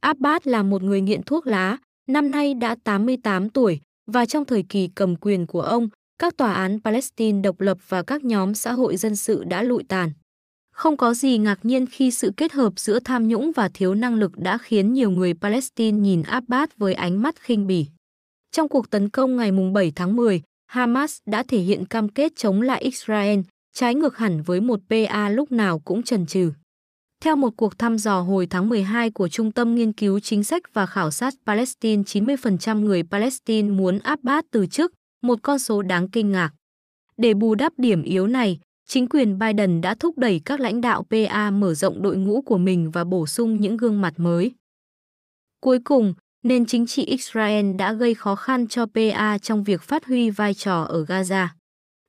Abbas 0.00 0.46
là 0.46 0.62
một 0.62 0.82
người 0.82 1.00
nghiện 1.00 1.22
thuốc 1.22 1.46
lá, 1.46 1.76
năm 2.08 2.30
nay 2.30 2.54
đã 2.54 2.76
88 2.84 3.50
tuổi 3.50 3.80
và 4.06 4.26
trong 4.26 4.44
thời 4.44 4.64
kỳ 4.68 4.88
cầm 4.94 5.16
quyền 5.16 5.46
của 5.46 5.62
ông, 5.62 5.88
các 6.18 6.36
tòa 6.36 6.52
án 6.52 6.78
Palestine 6.84 7.40
độc 7.40 7.60
lập 7.60 7.78
và 7.88 8.02
các 8.02 8.24
nhóm 8.24 8.54
xã 8.54 8.72
hội 8.72 8.96
dân 8.96 9.16
sự 9.16 9.44
đã 9.44 9.62
lụi 9.62 9.84
tàn. 9.88 10.10
Không 10.72 10.96
có 10.96 11.14
gì 11.14 11.38
ngạc 11.38 11.58
nhiên 11.62 11.86
khi 11.86 12.10
sự 12.10 12.32
kết 12.36 12.52
hợp 12.52 12.72
giữa 12.76 12.98
tham 12.98 13.28
nhũng 13.28 13.52
và 13.52 13.68
thiếu 13.68 13.94
năng 13.94 14.14
lực 14.14 14.32
đã 14.36 14.58
khiến 14.58 14.92
nhiều 14.92 15.10
người 15.10 15.34
Palestine 15.34 15.98
nhìn 15.98 16.22
Abbas 16.22 16.68
với 16.76 16.94
ánh 16.94 17.22
mắt 17.22 17.34
khinh 17.40 17.66
bỉ. 17.66 17.86
Trong 18.52 18.68
cuộc 18.68 18.90
tấn 18.90 19.08
công 19.08 19.36
ngày 19.36 19.52
7 19.74 19.92
tháng 19.96 20.16
10, 20.16 20.42
Hamas 20.66 21.18
đã 21.26 21.42
thể 21.42 21.58
hiện 21.58 21.84
cam 21.84 22.08
kết 22.08 22.36
chống 22.36 22.62
lại 22.62 22.82
Israel, 22.82 23.40
trái 23.74 23.94
ngược 23.94 24.18
hẳn 24.18 24.42
với 24.42 24.60
một 24.60 24.80
PA 24.88 25.28
lúc 25.28 25.52
nào 25.52 25.78
cũng 25.78 26.02
trần 26.02 26.26
trừ. 26.26 26.52
Theo 27.22 27.36
một 27.36 27.50
cuộc 27.56 27.78
thăm 27.78 27.98
dò 27.98 28.20
hồi 28.20 28.46
tháng 28.46 28.68
12 28.68 29.10
của 29.10 29.28
Trung 29.28 29.52
tâm 29.52 29.74
Nghiên 29.74 29.92
cứu 29.92 30.20
Chính 30.20 30.44
sách 30.44 30.62
và 30.74 30.86
Khảo 30.86 31.10
sát 31.10 31.34
Palestine, 31.46 32.02
90% 32.02 32.80
người 32.80 33.02
Palestine 33.02 33.70
muốn 33.70 33.98
Abbas 33.98 34.44
từ 34.50 34.66
chức, 34.66 34.92
một 35.22 35.38
con 35.42 35.58
số 35.58 35.82
đáng 35.82 36.08
kinh 36.08 36.32
ngạc. 36.32 36.50
Để 37.16 37.34
bù 37.34 37.54
đắp 37.54 37.72
điểm 37.78 38.02
yếu 38.02 38.26
này, 38.26 38.58
chính 38.90 39.06
quyền 39.08 39.38
Biden 39.38 39.80
đã 39.80 39.94
thúc 39.94 40.18
đẩy 40.18 40.40
các 40.44 40.60
lãnh 40.60 40.80
đạo 40.80 41.04
PA 41.10 41.50
mở 41.50 41.74
rộng 41.74 42.02
đội 42.02 42.16
ngũ 42.16 42.42
của 42.42 42.58
mình 42.58 42.90
và 42.90 43.04
bổ 43.04 43.26
sung 43.26 43.60
những 43.60 43.76
gương 43.76 44.00
mặt 44.00 44.14
mới. 44.16 44.52
Cuối 45.60 45.78
cùng, 45.84 46.14
nền 46.42 46.66
chính 46.66 46.86
trị 46.86 47.04
Israel 47.04 47.72
đã 47.76 47.92
gây 47.92 48.14
khó 48.14 48.34
khăn 48.34 48.68
cho 48.68 48.86
PA 48.86 49.38
trong 49.38 49.64
việc 49.64 49.82
phát 49.82 50.06
huy 50.06 50.30
vai 50.30 50.54
trò 50.54 50.82
ở 50.82 51.04
Gaza. 51.04 51.46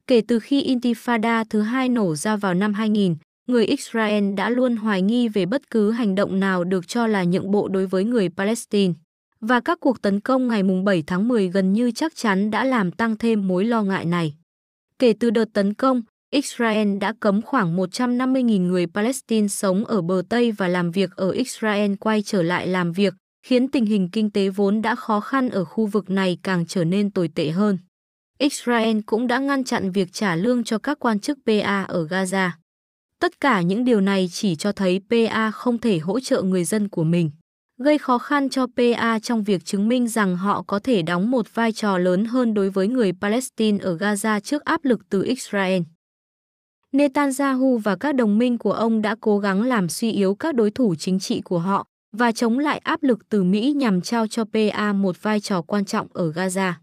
Kể 0.07 0.21
từ 0.27 0.39
khi 0.39 0.75
Intifada 0.75 1.45
thứ 1.49 1.61
hai 1.61 1.89
nổ 1.89 2.15
ra 2.15 2.35
vào 2.35 2.53
năm 2.53 2.73
2000, 2.73 3.15
người 3.47 3.65
Israel 3.65 4.33
đã 4.33 4.49
luôn 4.49 4.75
hoài 4.75 5.01
nghi 5.01 5.27
về 5.27 5.45
bất 5.45 5.69
cứ 5.71 5.91
hành 5.91 6.15
động 6.15 6.39
nào 6.39 6.63
được 6.63 6.87
cho 6.87 7.07
là 7.07 7.23
nhượng 7.23 7.51
bộ 7.51 7.67
đối 7.67 7.87
với 7.87 8.03
người 8.03 8.29
Palestine. 8.29 8.93
Và 9.39 9.59
các 9.59 9.79
cuộc 9.79 10.01
tấn 10.01 10.19
công 10.19 10.47
ngày 10.47 10.63
7 10.85 11.03
tháng 11.07 11.27
10 11.27 11.49
gần 11.49 11.73
như 11.73 11.91
chắc 11.91 12.15
chắn 12.15 12.51
đã 12.51 12.63
làm 12.63 12.91
tăng 12.91 13.17
thêm 13.17 13.47
mối 13.47 13.65
lo 13.65 13.83
ngại 13.83 14.05
này. 14.05 14.33
Kể 14.99 15.13
từ 15.19 15.29
đợt 15.29 15.45
tấn 15.53 15.73
công, 15.73 16.01
Israel 16.31 16.97
đã 16.97 17.13
cấm 17.19 17.41
khoảng 17.41 17.77
150.000 17.77 18.61
người 18.61 18.87
Palestine 18.87 19.47
sống 19.47 19.85
ở 19.85 20.01
bờ 20.01 20.21
Tây 20.29 20.51
và 20.51 20.67
làm 20.67 20.91
việc 20.91 21.09
ở 21.15 21.31
Israel 21.31 21.93
quay 21.99 22.21
trở 22.21 22.43
lại 22.43 22.67
làm 22.67 22.91
việc, 22.91 23.13
khiến 23.45 23.67
tình 23.67 23.85
hình 23.85 24.09
kinh 24.11 24.31
tế 24.31 24.49
vốn 24.49 24.81
đã 24.81 24.95
khó 24.95 25.19
khăn 25.19 25.49
ở 25.49 25.65
khu 25.65 25.85
vực 25.85 26.09
này 26.09 26.37
càng 26.43 26.65
trở 26.65 26.83
nên 26.83 27.11
tồi 27.11 27.29
tệ 27.35 27.49
hơn. 27.49 27.77
Israel 28.37 28.97
cũng 29.05 29.27
đã 29.27 29.39
ngăn 29.39 29.63
chặn 29.63 29.91
việc 29.91 30.13
trả 30.13 30.35
lương 30.35 30.63
cho 30.63 30.77
các 30.77 30.99
quan 30.99 31.19
chức 31.19 31.39
PA 31.45 31.83
ở 31.83 32.07
Gaza. 32.07 32.49
Tất 33.19 33.39
cả 33.39 33.61
những 33.61 33.85
điều 33.85 34.01
này 34.01 34.29
chỉ 34.31 34.55
cho 34.55 34.71
thấy 34.71 35.01
PA 35.09 35.51
không 35.51 35.77
thể 35.77 35.99
hỗ 35.99 36.19
trợ 36.19 36.41
người 36.41 36.63
dân 36.63 36.89
của 36.89 37.03
mình, 37.03 37.31
gây 37.79 37.97
khó 37.97 38.17
khăn 38.17 38.49
cho 38.49 38.67
PA 38.77 39.19
trong 39.19 39.43
việc 39.43 39.65
chứng 39.65 39.87
minh 39.87 40.07
rằng 40.07 40.37
họ 40.37 40.63
có 40.67 40.79
thể 40.79 41.01
đóng 41.01 41.31
một 41.31 41.55
vai 41.55 41.71
trò 41.71 41.97
lớn 41.97 42.25
hơn 42.25 42.53
đối 42.53 42.69
với 42.69 42.87
người 42.87 43.11
Palestine 43.21 43.77
ở 43.83 43.97
Gaza 43.97 44.39
trước 44.39 44.65
áp 44.65 44.85
lực 44.85 44.99
từ 45.09 45.23
Israel. 45.23 45.81
Netanyahu 46.91 47.77
và 47.77 47.95
các 47.95 48.15
đồng 48.15 48.37
minh 48.37 48.57
của 48.57 48.71
ông 48.71 49.01
đã 49.01 49.15
cố 49.21 49.39
gắng 49.39 49.63
làm 49.63 49.89
suy 49.89 50.11
yếu 50.11 50.35
các 50.35 50.55
đối 50.55 50.71
thủ 50.71 50.95
chính 50.95 51.19
trị 51.19 51.41
của 51.41 51.59
họ 51.59 51.87
và 52.17 52.31
chống 52.31 52.59
lại 52.59 52.77
áp 52.77 53.03
lực 53.03 53.29
từ 53.29 53.43
Mỹ 53.43 53.73
nhằm 53.75 54.01
trao 54.01 54.27
cho 54.27 54.45
PA 54.45 54.93
một 54.93 55.23
vai 55.23 55.39
trò 55.39 55.61
quan 55.61 55.85
trọng 55.85 56.07
ở 56.13 56.31
Gaza. 56.31 56.73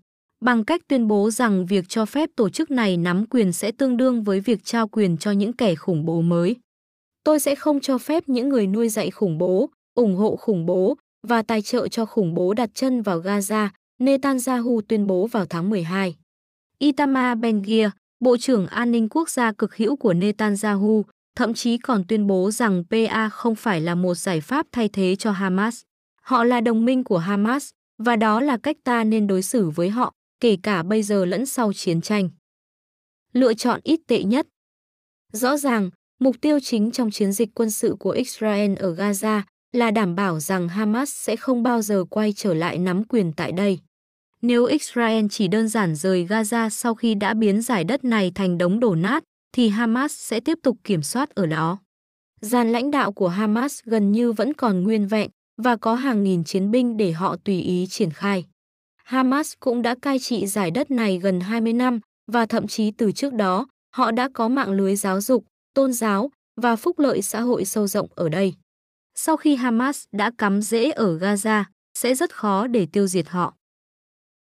Bằng 0.41 0.65
cách 0.65 0.81
tuyên 0.89 1.09
bố 1.09 1.31
rằng 1.31 1.67
việc 1.67 1.85
cho 1.89 2.05
phép 2.05 2.31
tổ 2.37 2.49
chức 2.51 2.71
này 2.71 2.97
nắm 2.97 3.27
quyền 3.27 3.53
sẽ 3.53 3.73
tương 3.73 3.97
đương 3.97 4.23
với 4.23 4.41
việc 4.41 4.65
trao 4.65 4.89
quyền 4.89 5.17
cho 5.17 5.31
những 5.31 5.53
kẻ 5.53 5.75
khủng 5.75 6.05
bố 6.05 6.21
mới. 6.21 6.57
Tôi 7.25 7.41
sẽ 7.41 7.55
không 7.55 7.81
cho 7.81 7.99
phép 7.99 8.29
những 8.29 8.49
người 8.49 8.67
nuôi 8.67 8.89
dạy 8.89 9.11
khủng 9.11 9.39
bố, 9.39 9.71
ủng 9.95 10.17
hộ 10.17 10.37
khủng 10.37 10.67
bố 10.67 10.97
và 11.27 11.43
tài 11.43 11.63
trợ 11.63 11.89
cho 11.89 12.07
khủng 12.07 12.35
bố 12.35 12.55
đặt 12.55 12.71
chân 12.75 13.03
vào 13.03 13.21
Gaza, 13.21 13.69
Netanyahu 13.99 14.81
tuyên 14.81 15.07
bố 15.07 15.27
vào 15.27 15.47
tháng 15.47 15.71
12. 15.71 16.17
Itamar 16.79 17.39
Ben-Gvir, 17.39 17.91
Bộ 18.21 18.37
trưởng 18.37 18.67
An 18.67 18.91
ninh 18.91 19.09
Quốc 19.09 19.31
gia 19.31 19.53
cực 19.53 19.77
hữu 19.77 19.97
của 19.97 20.13
Netanyahu, 20.13 21.05
thậm 21.37 21.55
chí 21.55 21.79
còn 21.79 22.05
tuyên 22.09 22.27
bố 22.27 22.51
rằng 22.51 22.85
PA 22.91 23.29
không 23.29 23.55
phải 23.55 23.81
là 23.81 23.95
một 23.95 24.15
giải 24.15 24.41
pháp 24.41 24.67
thay 24.73 24.89
thế 24.89 25.17
cho 25.17 25.31
Hamas. 25.31 25.83
Họ 26.23 26.45
là 26.45 26.61
đồng 26.61 26.85
minh 26.85 27.05
của 27.05 27.19
Hamas, 27.19 27.71
và 27.99 28.17
đó 28.17 28.41
là 28.41 28.57
cách 28.57 28.77
ta 28.85 29.05
nên 29.05 29.27
đối 29.27 29.43
xử 29.43 29.71
với 29.71 29.89
họ, 29.89 30.13
kể 30.41 30.57
cả 30.63 30.83
bây 30.83 31.03
giờ 31.03 31.25
lẫn 31.25 31.47
sau 31.47 31.73
chiến 31.73 32.01
tranh. 32.01 32.31
Lựa 33.33 33.55
chọn 33.55 33.81
ít 33.85 34.01
tệ 34.07 34.23
nhất 34.23 34.47
Rõ 35.33 35.57
ràng, 35.57 35.91
mục 36.21 36.37
tiêu 36.41 36.59
chính 36.63 36.91
trong 36.91 37.11
chiến 37.11 37.33
dịch 37.33 37.49
quân 37.55 37.71
sự 37.71 37.97
của 37.99 38.11
Israel 38.11 38.75
ở 38.75 38.95
Gaza 38.95 39.43
là 39.73 39.91
đảm 39.91 40.15
bảo 40.15 40.41
rằng 40.41 40.69
Hamas 40.69 41.11
sẽ 41.11 41.37
không 41.37 41.63
bao 41.63 41.83
giờ 41.83 42.05
quay 42.11 42.33
trở 42.33 42.55
lại 42.55 42.79
nắm 42.79 43.05
quyền 43.05 43.33
tại 43.33 43.53
đây. 43.53 43.79
Nếu 44.43 44.65
Israel 44.65 45.27
chỉ 45.31 45.49
đơn 45.49 45.69
giản 45.69 45.95
rời 45.95 46.27
Gaza 46.27 46.69
sau 46.69 46.95
khi 46.95 47.15
đã 47.15 47.35
biến 47.35 47.63
giải 47.63 47.85
đất 47.85 48.05
này 48.05 48.33
thành 48.35 48.59
đống 48.59 48.81
đổ 48.81 48.95
nát, 48.95 49.25
thì 49.53 49.69
Hamas 49.69 50.13
sẽ 50.13 50.41
tiếp 50.41 50.59
tục 50.63 50.77
kiểm 50.85 51.03
soát 51.03 51.31
ở 51.31 51.47
đó. 51.47 51.79
Gian 52.41 52.73
lãnh 52.73 52.91
đạo 52.91 53.13
của 53.13 53.29
Hamas 53.29 53.81
gần 53.85 54.13
như 54.13 54.33
vẫn 54.33 54.55
còn 54.55 54.83
nguyên 54.83 55.07
vẹn 55.07 55.31
và 55.63 55.77
có 55.77 55.95
hàng 55.95 56.25
nghìn 56.25 56.45
chiến 56.45 56.71
binh 56.71 56.97
để 56.97 57.13
họ 57.13 57.37
tùy 57.45 57.61
ý 57.61 57.87
triển 57.91 58.11
khai. 58.11 58.45
Hamas 59.05 59.53
cũng 59.61 59.83
đã 59.83 59.95
cai 60.03 60.19
trị 60.19 60.47
giải 60.47 60.71
đất 60.71 60.91
này 60.91 61.19
gần 61.19 61.41
20 61.41 61.73
năm 61.73 62.01
và 62.33 62.47
thậm 62.47 62.67
chí 62.67 62.91
từ 62.91 63.13
trước 63.13 63.33
đó, 63.33 63.67
họ 63.95 64.11
đã 64.11 64.29
có 64.35 64.49
mạng 64.49 64.71
lưới 64.71 64.97
giáo 64.97 65.21
dục, 65.21 65.45
tôn 65.75 65.93
giáo 65.93 66.31
và 66.57 66.77
phúc 66.77 66.99
lợi 66.99 67.23
xã 67.23 67.41
hội 67.41 67.65
sâu 67.65 67.87
rộng 67.87 68.09
ở 68.15 68.29
đây. 68.29 68.55
Sau 69.15 69.37
khi 69.37 69.57
Hamas 69.57 70.05
đã 70.13 70.31
cắm 70.39 70.63
rễ 70.63 70.91
ở 70.91 71.19
Gaza, 71.19 71.65
sẽ 71.95 72.15
rất 72.15 72.35
khó 72.35 72.67
để 72.67 72.87
tiêu 72.93 73.07
diệt 73.07 73.29
họ. 73.29 73.58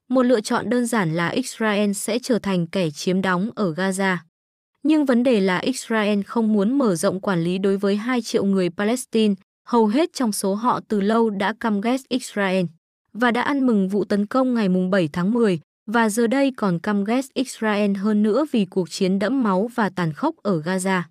Một 0.10 0.24
lựa 0.24 0.42
chọn 0.42 0.70
đơn 0.70 0.86
giản 0.86 1.14
là 1.14 1.28
Israel 1.28 1.92
sẽ 1.92 2.20
trở 2.20 2.40
thành 2.40 2.68
kẻ 2.68 2.90
chiếm 2.90 3.22
đóng 3.22 3.50
ở 3.56 3.74
Gaza. 3.74 4.18
Nhưng 4.84 5.06
vấn 5.06 5.24
đề 5.24 5.40
là 5.40 5.58
Israel 5.58 6.22
không 6.22 6.54
muốn 6.54 6.78
mở 6.78 6.96
rộng 6.96 7.20
quản 7.20 7.44
lý 7.44 7.58
đối 7.58 7.78
với 7.78 7.96
2 7.96 8.22
triệu 8.22 8.46
người 8.46 8.70
Palestine, 8.70 9.36
hầu 9.68 9.88
hết 9.88 10.14
trong 10.14 10.32
số 10.32 10.54
họ 10.56 10.80
từ 10.88 11.02
lâu 11.02 11.30
đã 11.30 11.54
căm 11.60 11.82
ghét 11.82 11.98
Israel 12.10 12.66
và 13.14 13.32
đã 13.32 13.42
ăn 13.42 13.68
mừng 13.68 13.90
vụ 13.90 14.04
tấn 14.04 14.26
công 14.26 14.54
ngày 14.54 14.68
7 14.92 15.10
tháng 15.14 15.34
10 15.34 15.60
và 15.92 16.10
giờ 16.10 16.28
đây 16.28 16.54
còn 16.58 16.80
căm 16.80 17.04
ghét 17.04 17.26
Israel 17.34 17.96
hơn 17.96 18.24
nữa 18.24 18.46
vì 18.52 18.66
cuộc 18.66 18.90
chiến 18.90 19.20
đẫm 19.20 19.44
máu 19.44 19.70
và 19.76 19.90
tàn 19.90 20.14
khốc 20.14 20.36
ở 20.44 20.62
Gaza. 20.62 21.02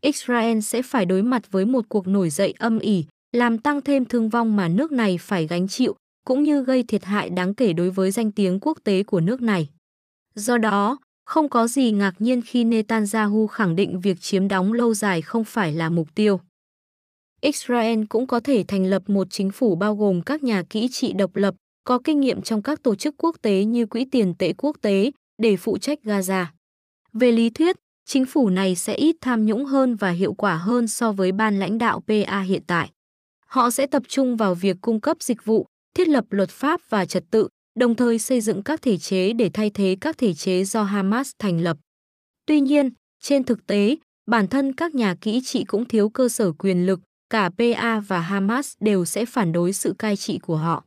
Israel 0.00 0.60
sẽ 0.60 0.82
phải 0.82 1.06
đối 1.06 1.22
mặt 1.22 1.42
với 1.50 1.64
một 1.64 1.84
cuộc 1.88 2.06
nổi 2.06 2.30
dậy 2.30 2.54
âm 2.58 2.78
ỉ, 2.78 3.04
làm 3.32 3.58
tăng 3.58 3.80
thêm 3.80 4.04
thương 4.04 4.28
vong 4.28 4.56
mà 4.56 4.68
nước 4.68 4.92
này 4.92 5.18
phải 5.20 5.46
gánh 5.46 5.68
chịu, 5.68 5.96
cũng 6.26 6.42
như 6.42 6.64
gây 6.64 6.82
thiệt 6.82 7.04
hại 7.04 7.30
đáng 7.30 7.54
kể 7.54 7.72
đối 7.72 7.90
với 7.90 8.10
danh 8.10 8.32
tiếng 8.32 8.60
quốc 8.60 8.78
tế 8.84 9.02
của 9.02 9.20
nước 9.20 9.42
này. 9.42 9.68
Do 10.34 10.58
đó, 10.58 10.98
không 11.24 11.48
có 11.48 11.68
gì 11.68 11.90
ngạc 11.90 12.14
nhiên 12.18 12.42
khi 12.42 12.64
Netanyahu 12.64 13.46
khẳng 13.46 13.76
định 13.76 14.00
việc 14.00 14.20
chiếm 14.20 14.48
đóng 14.48 14.72
lâu 14.72 14.94
dài 14.94 15.22
không 15.22 15.44
phải 15.44 15.72
là 15.72 15.90
mục 15.90 16.14
tiêu. 16.14 16.40
Israel 17.40 18.04
cũng 18.08 18.26
có 18.26 18.40
thể 18.40 18.64
thành 18.68 18.86
lập 18.86 19.02
một 19.06 19.26
chính 19.30 19.50
phủ 19.50 19.76
bao 19.76 19.96
gồm 19.96 20.22
các 20.22 20.42
nhà 20.42 20.62
kỹ 20.70 20.88
trị 20.92 21.12
độc 21.12 21.36
lập, 21.36 21.54
có 21.84 21.98
kinh 22.04 22.20
nghiệm 22.20 22.42
trong 22.42 22.62
các 22.62 22.82
tổ 22.82 22.94
chức 22.94 23.14
quốc 23.18 23.36
tế 23.42 23.64
như 23.64 23.86
Quỹ 23.86 24.04
tiền 24.04 24.34
tệ 24.38 24.52
quốc 24.52 24.76
tế 24.80 25.10
để 25.42 25.56
phụ 25.56 25.78
trách 25.78 25.98
Gaza. 26.04 26.44
Về 27.12 27.32
lý 27.32 27.50
thuyết, 27.50 27.76
chính 28.04 28.26
phủ 28.26 28.48
này 28.48 28.76
sẽ 28.76 28.94
ít 28.94 29.16
tham 29.20 29.46
nhũng 29.46 29.64
hơn 29.64 29.96
và 29.96 30.10
hiệu 30.10 30.34
quả 30.34 30.56
hơn 30.56 30.88
so 30.88 31.12
với 31.12 31.32
ban 31.32 31.58
lãnh 31.58 31.78
đạo 31.78 32.02
PA 32.06 32.40
hiện 32.40 32.62
tại. 32.66 32.90
Họ 33.46 33.70
sẽ 33.70 33.86
tập 33.86 34.02
trung 34.08 34.36
vào 34.36 34.54
việc 34.54 34.76
cung 34.80 35.00
cấp 35.00 35.16
dịch 35.20 35.44
vụ, 35.44 35.66
thiết 35.96 36.08
lập 36.08 36.24
luật 36.30 36.50
pháp 36.50 36.80
và 36.88 37.04
trật 37.04 37.24
tự, 37.30 37.48
đồng 37.78 37.94
thời 37.94 38.18
xây 38.18 38.40
dựng 38.40 38.62
các 38.62 38.82
thể 38.82 38.96
chế 38.96 39.32
để 39.32 39.50
thay 39.54 39.70
thế 39.70 39.96
các 40.00 40.18
thể 40.18 40.34
chế 40.34 40.64
do 40.64 40.82
Hamas 40.82 41.30
thành 41.38 41.60
lập. 41.60 41.76
Tuy 42.46 42.60
nhiên, 42.60 42.90
trên 43.22 43.44
thực 43.44 43.66
tế, 43.66 43.96
bản 44.30 44.48
thân 44.48 44.72
các 44.72 44.94
nhà 44.94 45.14
kỹ 45.20 45.40
trị 45.44 45.64
cũng 45.64 45.84
thiếu 45.84 46.08
cơ 46.08 46.28
sở 46.28 46.52
quyền 46.52 46.86
lực, 46.86 47.00
cả 47.30 47.50
PA 47.58 48.00
và 48.00 48.20
Hamas 48.20 48.74
đều 48.80 49.04
sẽ 49.04 49.26
phản 49.26 49.52
đối 49.52 49.72
sự 49.72 49.94
cai 49.98 50.16
trị 50.16 50.38
của 50.38 50.56
họ. 50.56 50.84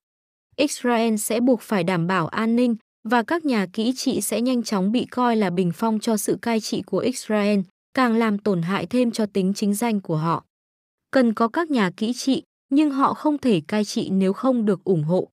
Israel 0.55 1.15
sẽ 1.15 1.39
buộc 1.39 1.61
phải 1.61 1.83
đảm 1.83 2.07
bảo 2.07 2.27
an 2.27 2.55
ninh 2.55 2.75
và 3.09 3.23
các 3.23 3.45
nhà 3.45 3.65
kỹ 3.73 3.93
trị 3.95 4.21
sẽ 4.21 4.41
nhanh 4.41 4.63
chóng 4.63 4.91
bị 4.91 5.05
coi 5.05 5.35
là 5.35 5.49
bình 5.49 5.71
phong 5.75 5.99
cho 5.99 6.17
sự 6.17 6.37
cai 6.41 6.59
trị 6.59 6.81
của 6.81 6.99
Israel, 6.99 7.59
càng 7.93 8.15
làm 8.15 8.37
tổn 8.37 8.61
hại 8.61 8.85
thêm 8.85 9.11
cho 9.11 9.25
tính 9.25 9.53
chính 9.53 9.73
danh 9.73 10.01
của 10.01 10.17
họ. 10.17 10.45
Cần 11.11 11.33
có 11.33 11.47
các 11.47 11.71
nhà 11.71 11.91
kỹ 11.97 12.13
trị, 12.13 12.43
nhưng 12.69 12.91
họ 12.91 13.13
không 13.13 13.37
thể 13.37 13.61
cai 13.67 13.85
trị 13.85 14.09
nếu 14.09 14.33
không 14.33 14.65
được 14.65 14.83
ủng 14.83 15.03
hộ. 15.03 15.29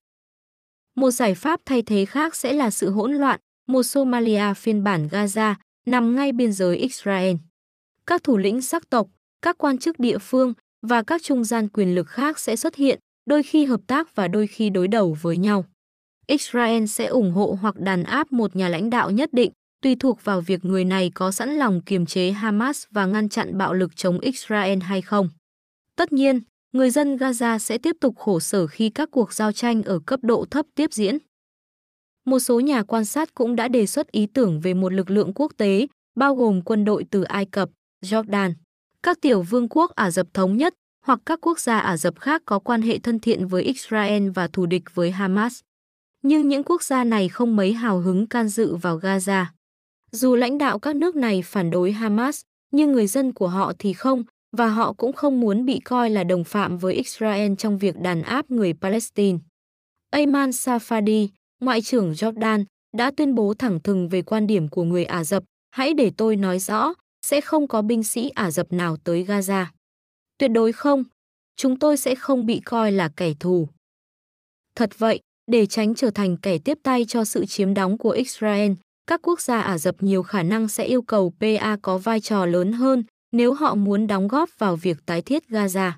Một 0.95 1.11
giải 1.11 1.35
pháp 1.35 1.61
thay 1.65 1.83
thế 1.83 2.05
khác 2.05 2.37
sẽ 2.37 2.53
là 2.53 2.71
sự 2.71 2.91
hỗn 2.91 3.13
loạn, 3.13 3.41
một 3.67 3.83
Somalia 3.83 4.55
phiên 4.57 4.85
bản 4.85 5.09
Gaza 5.11 5.55
nằm 5.87 6.17
ngay 6.17 6.33
biên 6.33 6.53
giới 6.53 6.77
Israel. 6.77 7.37
Các 8.07 8.25
thủ 8.25 8.37
lĩnh 8.37 8.63
sắc 8.63 8.91
tộc, 8.91 9.09
các 9.43 9.59
quan 9.59 9.79
chức 9.79 9.99
địa 9.99 10.19
phương 10.19 10.55
và 10.83 11.03
các 11.03 11.23
trung 11.23 11.45
gian 11.45 11.69
quyền 11.69 11.95
lực 11.95 12.09
khác 12.09 12.39
sẽ 12.39 12.57
xuất 12.57 12.75
hiện, 12.75 12.99
đôi 13.27 13.43
khi 13.43 13.65
hợp 13.65 13.81
tác 13.87 14.15
và 14.15 14.29
đôi 14.29 14.47
khi 14.47 14.71
đối 14.71 14.89
đầu 14.89 15.17
với 15.23 15.37
nhau. 15.37 15.65
Israel 16.27 16.87
sẽ 16.87 17.07
ủng 17.07 17.33
hộ 17.33 17.59
hoặc 17.61 17.77
đàn 17.79 18.03
áp 18.03 18.33
một 18.33 18.57
nhà 18.57 18.69
lãnh 18.69 18.91
đạo 18.91 19.11
nhất 19.11 19.33
định, 19.33 19.53
tùy 19.83 19.97
thuộc 19.97 20.25
vào 20.25 20.41
việc 20.41 20.65
người 20.65 20.85
này 20.85 21.11
có 21.15 21.31
sẵn 21.31 21.51
lòng 21.51 21.81
kiềm 21.81 22.07
chế 22.07 22.31
Hamas 22.31 22.85
và 22.91 23.07
ngăn 23.07 23.29
chặn 23.29 23.59
bạo 23.59 23.75
lực 23.75 23.97
chống 23.97 24.21
Israel 24.21 24.79
hay 24.79 25.03
không. 25.03 25.29
Tất 25.97 26.13
nhiên, 26.13 26.41
người 26.73 26.91
dân 26.91 27.17
Gaza 27.17 27.59
sẽ 27.59 27.79
tiếp 27.79 27.97
tục 28.01 28.19
khổ 28.19 28.41
sở 28.41 28.67
khi 28.67 28.91
các 28.91 29.09
cuộc 29.11 29.33
giao 29.33 29.53
tranh 29.53 29.83
ở 29.83 29.99
cấp 30.07 30.21
độ 30.23 30.45
thấp 30.51 30.67
tiếp 30.75 30.93
diễn. 30.93 31.19
Một 32.25 32.39
số 32.39 32.61
nhà 32.61 32.83
quan 32.83 33.05
sát 33.05 33.35
cũng 33.35 33.57
đã 33.57 33.69
đề 33.69 33.87
xuất 33.87 34.13
ý 34.13 34.27
tưởng 34.27 34.61
về 34.61 34.75
một 34.75 34.93
lực 34.93 35.11
lượng 35.11 35.33
quốc 35.35 35.53
tế, 35.57 35.87
bao 36.17 36.35
gồm 36.35 36.63
quân 36.63 36.85
đội 36.85 37.05
từ 37.11 37.23
Ai 37.23 37.47
Cập, 37.47 37.71
Jordan, 38.05 38.53
các 39.03 39.19
tiểu 39.21 39.43
vương 39.43 39.69
quốc 39.69 39.91
Ả 39.95 40.11
Rập 40.11 40.27
Thống 40.35 40.57
Nhất 40.57 40.75
hoặc 41.07 41.21
các 41.27 41.39
quốc 41.43 41.61
gia 41.61 41.79
Ả 41.79 41.97
Rập 41.97 42.21
khác 42.21 42.43
có 42.45 42.59
quan 42.59 42.83
hệ 42.83 42.99
thân 42.99 43.19
thiện 43.19 43.47
với 43.47 43.63
Israel 43.63 44.29
và 44.29 44.49
thù 44.49 44.67
địch 44.67 44.83
với 44.95 45.11
Hamas. 45.11 45.61
Nhưng 46.23 46.49
những 46.49 46.65
quốc 46.65 46.83
gia 46.83 47.05
này 47.05 47.29
không 47.29 47.57
mấy 47.57 47.73
hào 47.73 48.01
hứng 48.01 48.27
can 48.27 48.49
dự 48.49 48.77
vào 48.77 48.99
Gaza. 48.99 49.45
Dù 50.13 50.37
lãnh 50.37 50.59
đạo 50.59 50.79
các 50.79 50.97
nước 50.97 51.17
này 51.17 51.43
phản 51.43 51.71
đối 51.71 51.93
Hamas, 51.93 52.41
nhưng 52.73 52.93
người 52.93 53.07
dân 53.07 53.33
của 53.33 53.49
họ 53.49 53.73
thì 53.79 53.93
không, 53.93 54.25
và 54.57 54.69
họ 54.69 54.93
cũng 54.93 55.13
không 55.13 55.41
muốn 55.41 55.65
bị 55.65 55.81
coi 55.81 56.11
là 56.11 56.25
đồng 56.25 56.45
phạm 56.45 56.79
với 56.79 56.95
Israel 56.95 57.53
trong 57.59 57.79
việc 57.79 57.97
đàn 57.99 58.23
áp 58.23 58.51
người 58.51 58.75
Palestine. 58.75 59.39
Ayman 60.11 60.51
Safadi, 60.51 61.29
Ngoại 61.61 61.83
trưởng 61.83 62.13
Jordan, 62.13 62.65
đã 62.97 63.11
tuyên 63.17 63.35
bố 63.35 63.55
thẳng 63.55 63.81
thừng 63.81 64.09
về 64.09 64.23
quan 64.23 64.47
điểm 64.47 64.69
của 64.69 64.85
người 64.85 65.05
Ả 65.05 65.25
Rập, 65.25 65.43
hãy 65.71 65.95
để 65.95 66.11
tôi 66.17 66.37
nói 66.37 66.59
rõ, 66.59 66.95
sẽ 67.27 67.41
không 67.41 67.69
có 67.69 67.83
binh 67.83 68.03
sĩ 68.03 68.29
Ả 68.29 68.51
Rập 68.51 68.73
nào 68.73 68.97
tới 69.05 69.25
Gaza. 69.25 69.65
Tuyệt 70.39 70.51
đối 70.51 70.73
không, 70.73 71.05
chúng 71.57 71.79
tôi 71.79 71.97
sẽ 71.97 72.15
không 72.15 72.47
bị 72.47 72.61
coi 72.61 72.93
là 72.93 73.11
kẻ 73.17 73.33
thù. 73.41 73.69
Thật 74.75 74.99
vậy, 74.99 75.21
để 75.51 75.67
tránh 75.67 75.95
trở 75.95 76.11
thành 76.11 76.37
kẻ 76.37 76.59
tiếp 76.59 76.79
tay 76.83 77.05
cho 77.09 77.25
sự 77.25 77.47
chiếm 77.47 77.75
đóng 77.75 77.99
của 77.99 78.11
Israel, 78.11 78.73
các 79.07 79.21
quốc 79.23 79.41
gia 79.41 79.61
Ả 79.61 79.79
Rập 79.79 80.03
nhiều 80.03 80.23
khả 80.23 80.43
năng 80.43 80.69
sẽ 80.69 80.85
yêu 80.85 81.03
cầu 81.03 81.33
PA 81.41 81.77
có 81.83 81.99
vai 81.99 82.21
trò 82.21 82.47
lớn 82.47 82.73
hơn 82.73 83.05
nếu 83.37 83.55
họ 83.55 83.75
muốn 83.75 84.07
đóng 84.07 84.29
góp 84.29 84.59
vào 84.59 84.77
việc 84.77 85.07
tái 85.07 85.23
thiết 85.23 85.43
Gaza. 85.49 85.93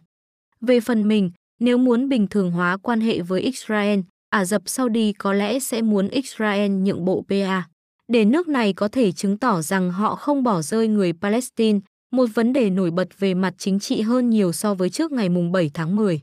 Về 0.61 0.81
phần 0.81 1.09
mình, 1.09 1.31
nếu 1.61 1.79
muốn 1.79 2.09
bình 2.09 2.27
thường 2.27 2.51
hóa 2.51 2.77
quan 2.77 3.01
hệ 3.01 3.21
với 3.21 3.41
Israel, 3.41 4.01
Ả 4.31 4.45
Rập 4.45 4.69
Saudi 4.69 5.13
có 5.13 5.33
lẽ 5.33 5.59
sẽ 5.59 5.83
muốn 5.83 6.09
Israel 6.09 6.71
nhượng 6.71 7.05
bộ 7.05 7.25
PA, 7.29 7.69
để 8.09 8.25
nước 8.25 8.49
này 8.49 8.73
có 8.73 8.89
thể 8.89 9.13
chứng 9.13 9.39
tỏ 9.39 9.63
rằng 9.63 9.91
họ 9.91 10.15
không 10.15 10.43
bỏ 10.43 10.63
rơi 10.63 10.89
người 10.89 11.13
Palestine, 11.13 11.81
một 12.13 12.27
vấn 12.35 12.53
đề 12.53 12.71
nổi 12.71 12.91
bật 12.91 13.09
về 13.19 13.35
mặt 13.35 13.55
chính 13.59 13.79
trị 13.79 14.01
hơn 14.01 14.31
nhiều 14.31 14.53
so 14.53 14.75
với 14.75 14.91
trước 14.91 15.13
ngày 15.13 15.29
7 15.53 15.71
tháng 15.75 15.97
10. 15.97 16.21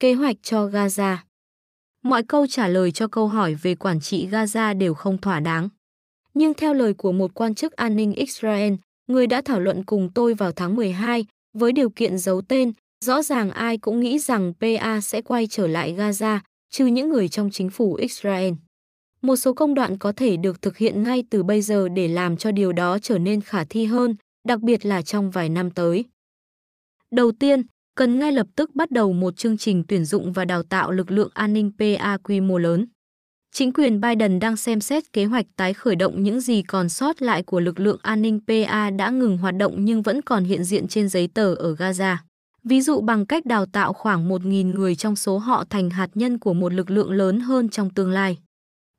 Kế 0.00 0.14
hoạch 0.14 0.36
cho 0.42 0.66
Gaza 0.66 1.16
Mọi 2.02 2.22
câu 2.22 2.46
trả 2.46 2.68
lời 2.68 2.92
cho 2.92 3.08
câu 3.08 3.28
hỏi 3.28 3.54
về 3.54 3.74
quản 3.74 4.00
trị 4.00 4.28
Gaza 4.28 4.78
đều 4.78 4.94
không 4.94 5.18
thỏa 5.18 5.40
đáng. 5.40 5.68
Nhưng 6.34 6.54
theo 6.54 6.74
lời 6.74 6.94
của 6.94 7.12
một 7.12 7.34
quan 7.34 7.54
chức 7.54 7.72
an 7.72 7.96
ninh 7.96 8.12
Israel, 8.12 8.74
người 9.12 9.26
đã 9.26 9.42
thảo 9.44 9.60
luận 9.60 9.84
cùng 9.84 10.10
tôi 10.14 10.34
vào 10.34 10.52
tháng 10.52 10.76
12, 10.76 11.24
với 11.58 11.72
điều 11.72 11.90
kiện 11.90 12.18
giấu 12.18 12.42
tên, 12.42 12.72
rõ 13.04 13.22
ràng 13.22 13.50
ai 13.50 13.78
cũng 13.78 14.00
nghĩ 14.00 14.18
rằng 14.18 14.52
PA 14.60 15.00
sẽ 15.00 15.22
quay 15.22 15.46
trở 15.46 15.66
lại 15.66 15.94
Gaza, 15.94 16.38
trừ 16.70 16.86
những 16.86 17.08
người 17.08 17.28
trong 17.28 17.50
chính 17.50 17.70
phủ 17.70 17.94
Israel. 17.94 18.52
Một 19.22 19.36
số 19.36 19.52
công 19.52 19.74
đoạn 19.74 19.98
có 19.98 20.12
thể 20.12 20.36
được 20.36 20.62
thực 20.62 20.76
hiện 20.76 21.02
ngay 21.02 21.24
từ 21.30 21.42
bây 21.42 21.62
giờ 21.62 21.88
để 21.88 22.08
làm 22.08 22.36
cho 22.36 22.52
điều 22.52 22.72
đó 22.72 22.98
trở 22.98 23.18
nên 23.18 23.40
khả 23.40 23.64
thi 23.64 23.84
hơn, 23.84 24.14
đặc 24.48 24.60
biệt 24.60 24.86
là 24.86 25.02
trong 25.02 25.30
vài 25.30 25.48
năm 25.48 25.70
tới. 25.70 26.04
Đầu 27.10 27.32
tiên, 27.32 27.62
cần 27.96 28.18
ngay 28.18 28.32
lập 28.32 28.46
tức 28.56 28.74
bắt 28.74 28.90
đầu 28.90 29.12
một 29.12 29.36
chương 29.36 29.56
trình 29.58 29.84
tuyển 29.88 30.04
dụng 30.04 30.32
và 30.32 30.44
đào 30.44 30.62
tạo 30.62 30.90
lực 30.90 31.10
lượng 31.10 31.30
an 31.34 31.52
ninh 31.52 31.70
PA 31.78 32.18
quy 32.22 32.40
mô 32.40 32.58
lớn. 32.58 32.86
Chính 33.52 33.72
quyền 33.72 34.00
Biden 34.00 34.38
đang 34.38 34.56
xem 34.56 34.80
xét 34.80 35.12
kế 35.12 35.24
hoạch 35.24 35.46
tái 35.56 35.74
khởi 35.74 35.96
động 35.96 36.22
những 36.22 36.40
gì 36.40 36.62
còn 36.62 36.88
sót 36.88 37.22
lại 37.22 37.42
của 37.42 37.60
lực 37.60 37.80
lượng 37.80 37.98
an 38.02 38.22
ninh 38.22 38.40
PA 38.46 38.90
đã 38.90 39.10
ngừng 39.10 39.38
hoạt 39.38 39.56
động 39.56 39.84
nhưng 39.84 40.02
vẫn 40.02 40.22
còn 40.22 40.44
hiện 40.44 40.64
diện 40.64 40.88
trên 40.88 41.08
giấy 41.08 41.28
tờ 41.34 41.54
ở 41.54 41.74
Gaza. 41.74 42.16
Ví 42.64 42.80
dụ 42.80 43.00
bằng 43.00 43.26
cách 43.26 43.46
đào 43.46 43.66
tạo 43.66 43.92
khoảng 43.92 44.28
1.000 44.28 44.74
người 44.74 44.94
trong 44.94 45.16
số 45.16 45.38
họ 45.38 45.64
thành 45.70 45.90
hạt 45.90 46.10
nhân 46.14 46.38
của 46.38 46.54
một 46.54 46.72
lực 46.72 46.90
lượng 46.90 47.10
lớn 47.10 47.40
hơn 47.40 47.68
trong 47.68 47.90
tương 47.90 48.10
lai. 48.10 48.38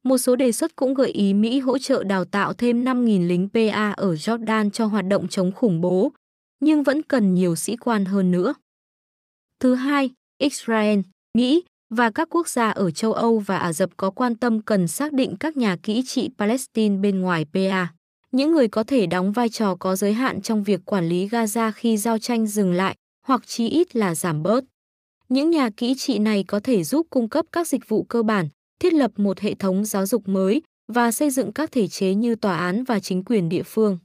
Một 0.03 0.17
số 0.17 0.35
đề 0.35 0.51
xuất 0.51 0.75
cũng 0.75 0.93
gợi 0.93 1.09
ý 1.09 1.33
Mỹ 1.33 1.59
hỗ 1.59 1.77
trợ 1.77 2.03
đào 2.03 2.25
tạo 2.25 2.53
thêm 2.53 2.83
5.000 2.83 3.27
lính 3.27 3.49
PA 3.53 3.91
ở 3.91 4.13
Jordan 4.13 4.69
cho 4.69 4.85
hoạt 4.85 5.05
động 5.07 5.27
chống 5.27 5.51
khủng 5.51 5.81
bố, 5.81 6.11
nhưng 6.59 6.83
vẫn 6.83 7.01
cần 7.01 7.33
nhiều 7.33 7.55
sĩ 7.55 7.75
quan 7.75 8.05
hơn 8.05 8.31
nữa. 8.31 8.53
Thứ 9.59 9.75
hai, 9.75 10.09
Israel, 10.37 10.99
Mỹ 11.37 11.63
và 11.91 12.11
các 12.11 12.27
quốc 12.31 12.47
gia 12.47 12.69
ở 12.69 12.91
châu 12.91 13.13
Âu 13.13 13.39
và 13.39 13.57
Ả 13.57 13.73
Rập 13.73 13.89
có 13.97 14.09
quan 14.09 14.35
tâm 14.35 14.61
cần 14.61 14.87
xác 14.87 15.13
định 15.13 15.35
các 15.39 15.57
nhà 15.57 15.75
kỹ 15.83 16.03
trị 16.05 16.29
Palestine 16.37 16.97
bên 16.97 17.21
ngoài 17.21 17.45
PA. 17.53 17.87
Những 18.31 18.51
người 18.51 18.67
có 18.67 18.83
thể 18.83 19.05
đóng 19.05 19.31
vai 19.31 19.49
trò 19.49 19.75
có 19.75 19.95
giới 19.95 20.13
hạn 20.13 20.41
trong 20.41 20.63
việc 20.63 20.85
quản 20.85 21.09
lý 21.09 21.27
Gaza 21.27 21.71
khi 21.71 21.97
giao 21.97 22.19
tranh 22.19 22.47
dừng 22.47 22.73
lại, 22.73 22.95
hoặc 23.27 23.47
chí 23.47 23.69
ít 23.69 23.95
là 23.95 24.15
giảm 24.15 24.43
bớt. 24.43 24.63
Những 25.29 25.49
nhà 25.49 25.69
kỹ 25.77 25.95
trị 25.97 26.19
này 26.19 26.43
có 26.47 26.59
thể 26.59 26.83
giúp 26.83 27.07
cung 27.09 27.29
cấp 27.29 27.45
các 27.51 27.67
dịch 27.67 27.89
vụ 27.89 28.03
cơ 28.03 28.23
bản, 28.23 28.47
thiết 28.79 28.93
lập 28.93 29.11
một 29.15 29.39
hệ 29.39 29.53
thống 29.53 29.85
giáo 29.85 30.05
dục 30.05 30.27
mới 30.27 30.61
và 30.87 31.11
xây 31.11 31.29
dựng 31.29 31.51
các 31.51 31.71
thể 31.71 31.87
chế 31.87 32.13
như 32.13 32.35
tòa 32.35 32.57
án 32.57 32.83
và 32.83 32.99
chính 32.99 33.23
quyền 33.23 33.49
địa 33.49 33.63
phương. 33.63 33.97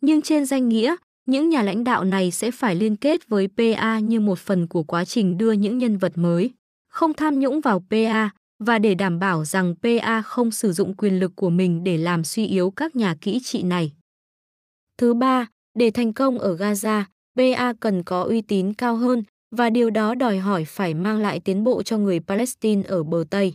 Nhưng 0.00 0.22
trên 0.22 0.46
danh 0.46 0.68
nghĩa, 0.68 0.96
những 1.26 1.48
nhà 1.48 1.62
lãnh 1.62 1.84
đạo 1.84 2.04
này 2.04 2.30
sẽ 2.30 2.50
phải 2.50 2.74
liên 2.74 2.96
kết 2.96 3.28
với 3.28 3.48
PA 3.56 3.98
như 3.98 4.20
một 4.20 4.38
phần 4.38 4.68
của 4.68 4.82
quá 4.82 5.04
trình 5.04 5.38
đưa 5.38 5.52
những 5.52 5.78
nhân 5.78 5.98
vật 5.98 6.12
mới, 6.18 6.50
không 6.90 7.14
tham 7.14 7.38
nhũng 7.38 7.60
vào 7.60 7.84
PA 7.90 8.30
và 8.64 8.78
để 8.78 8.94
đảm 8.94 9.18
bảo 9.18 9.44
rằng 9.44 9.74
PA 9.82 10.22
không 10.22 10.50
sử 10.50 10.72
dụng 10.72 10.94
quyền 10.94 11.20
lực 11.20 11.32
của 11.36 11.50
mình 11.50 11.84
để 11.84 11.96
làm 11.96 12.24
suy 12.24 12.46
yếu 12.46 12.70
các 12.70 12.96
nhà 12.96 13.14
kỹ 13.20 13.40
trị 13.42 13.62
này. 13.62 13.92
Thứ 14.98 15.14
ba, 15.14 15.46
để 15.78 15.90
thành 15.90 16.12
công 16.12 16.38
ở 16.38 16.56
Gaza, 16.56 17.02
PA 17.36 17.72
cần 17.80 18.02
có 18.02 18.22
uy 18.22 18.40
tín 18.40 18.74
cao 18.74 18.96
hơn 18.96 19.22
và 19.56 19.70
điều 19.70 19.90
đó 19.90 20.14
đòi 20.14 20.38
hỏi 20.38 20.64
phải 20.64 20.94
mang 20.94 21.18
lại 21.18 21.40
tiến 21.40 21.64
bộ 21.64 21.82
cho 21.82 21.98
người 21.98 22.20
Palestine 22.20 22.82
ở 22.88 23.02
bờ 23.02 23.24
Tây. 23.30 23.54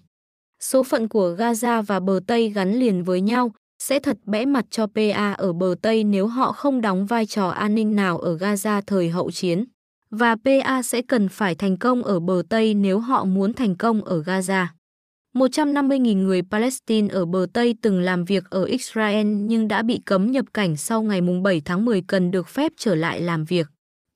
Số 0.59 0.83
phận 0.83 1.07
của 1.07 1.35
Gaza 1.37 1.81
và 1.81 1.99
bờ 1.99 2.19
Tây 2.27 2.49
gắn 2.49 2.73
liền 2.73 3.03
với 3.03 3.21
nhau 3.21 3.51
sẽ 3.83 3.99
thật 3.99 4.17
bẽ 4.25 4.45
mặt 4.45 4.65
cho 4.69 4.87
PA 4.87 5.33
ở 5.33 5.53
bờ 5.53 5.75
Tây 5.81 6.03
nếu 6.03 6.27
họ 6.27 6.51
không 6.51 6.81
đóng 6.81 7.05
vai 7.05 7.25
trò 7.25 7.49
an 7.49 7.75
ninh 7.75 7.95
nào 7.95 8.17
ở 8.17 8.37
Gaza 8.37 8.81
thời 8.87 9.09
hậu 9.09 9.31
chiến. 9.31 9.65
Và 10.17 10.35
PA 10.35 10.81
sẽ 10.81 11.01
cần 11.01 11.29
phải 11.29 11.55
thành 11.55 11.77
công 11.77 12.03
ở 12.03 12.19
bờ 12.19 12.43
Tây 12.49 12.73
nếu 12.73 12.99
họ 12.99 13.25
muốn 13.25 13.53
thành 13.53 13.75
công 13.75 14.03
ở 14.03 14.21
Gaza. 14.21 14.65
150.000 15.33 16.23
người 16.23 16.41
Palestine 16.51 17.07
ở 17.13 17.25
bờ 17.25 17.45
Tây 17.53 17.75
từng 17.81 17.99
làm 17.99 18.25
việc 18.25 18.43
ở 18.49 18.63
Israel 18.63 19.27
nhưng 19.27 19.67
đã 19.67 19.81
bị 19.81 20.01
cấm 20.05 20.31
nhập 20.31 20.45
cảnh 20.53 20.77
sau 20.77 21.03
ngày 21.03 21.21
7 21.43 21.61
tháng 21.65 21.85
10 21.85 22.01
cần 22.01 22.31
được 22.31 22.47
phép 22.47 22.71
trở 22.77 22.95
lại 22.95 23.21
làm 23.21 23.45
việc. 23.45 23.67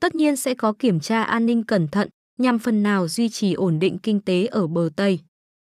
Tất 0.01 0.15
nhiên 0.15 0.35
sẽ 0.35 0.53
có 0.53 0.73
kiểm 0.79 0.99
tra 0.99 1.23
an 1.23 1.45
ninh 1.45 1.63
cẩn 1.63 1.87
thận 1.87 2.09
nhằm 2.37 2.59
phần 2.59 2.83
nào 2.83 3.07
duy 3.07 3.29
trì 3.29 3.53
ổn 3.53 3.79
định 3.79 3.97
kinh 3.97 4.21
tế 4.21 4.45
ở 4.45 4.67
bờ 4.67 4.89
Tây. 4.95 5.19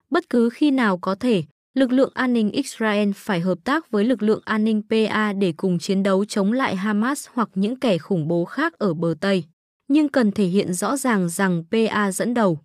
Bất 0.10 0.30
cứ 0.30 0.50
khi 0.50 0.72
nào 0.72 0.98
có 0.98 1.16
thể, 1.16 1.44
lực 1.74 1.92
lượng 1.92 2.12
an 2.14 2.34
ninh 2.34 2.52
Israel 2.52 3.12
phải 3.16 3.40
hợp 3.40 3.58
tác 3.64 3.92
với 3.92 4.04
lực 4.04 4.24
lượng 4.24 4.42
an 4.46 4.64
ninh 4.64 4.82
PA 4.90 5.34
để 5.34 5.54
cùng 5.58 5.80
chiến 5.80 6.04
đấu 6.04 6.26
chống 6.26 6.54
lại 6.54 6.76
Hamas 6.76 7.28
hoặc 7.34 7.50
những 7.56 7.80
kẻ 7.80 7.98
khủng 7.98 8.28
bố 8.28 8.46
khác 8.46 8.74
ở 8.78 8.94
bờ 8.94 9.16
Tây. 9.22 9.44
Nhưng 9.88 10.10
cần 10.10 10.32
thể 10.32 10.46
hiện 10.46 10.74
rõ 10.74 10.98
ràng 10.98 11.30
rằng 11.30 11.64
PA 11.72 12.12
dẫn 12.12 12.34
đầu. 12.34 12.60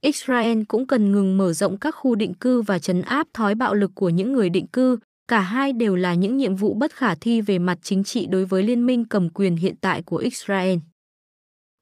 Israel 0.00 0.62
cũng 0.68 0.86
cần 0.86 1.12
ngừng 1.12 1.38
mở 1.38 1.52
rộng 1.52 1.78
các 1.78 1.94
khu 1.94 2.14
định 2.14 2.34
cư 2.34 2.62
và 2.62 2.78
chấn 2.78 3.02
áp 3.02 3.26
thói 3.34 3.54
bạo 3.54 3.74
lực 3.74 3.90
của 3.94 4.08
những 4.08 4.32
người 4.32 4.50
định 4.50 4.66
cư. 4.66 4.98
Cả 5.28 5.40
hai 5.40 5.72
đều 5.72 5.96
là 5.96 6.14
những 6.14 6.36
nhiệm 6.36 6.56
vụ 6.56 6.74
bất 6.74 6.92
khả 6.92 7.14
thi 7.14 7.40
về 7.40 7.58
mặt 7.58 7.78
chính 7.82 8.04
trị 8.04 8.26
đối 8.26 8.44
với 8.44 8.62
liên 8.62 8.86
minh 8.86 9.04
cầm 9.04 9.28
quyền 9.28 9.56
hiện 9.56 9.74
tại 9.80 10.02
của 10.02 10.16
Israel. 10.16 10.78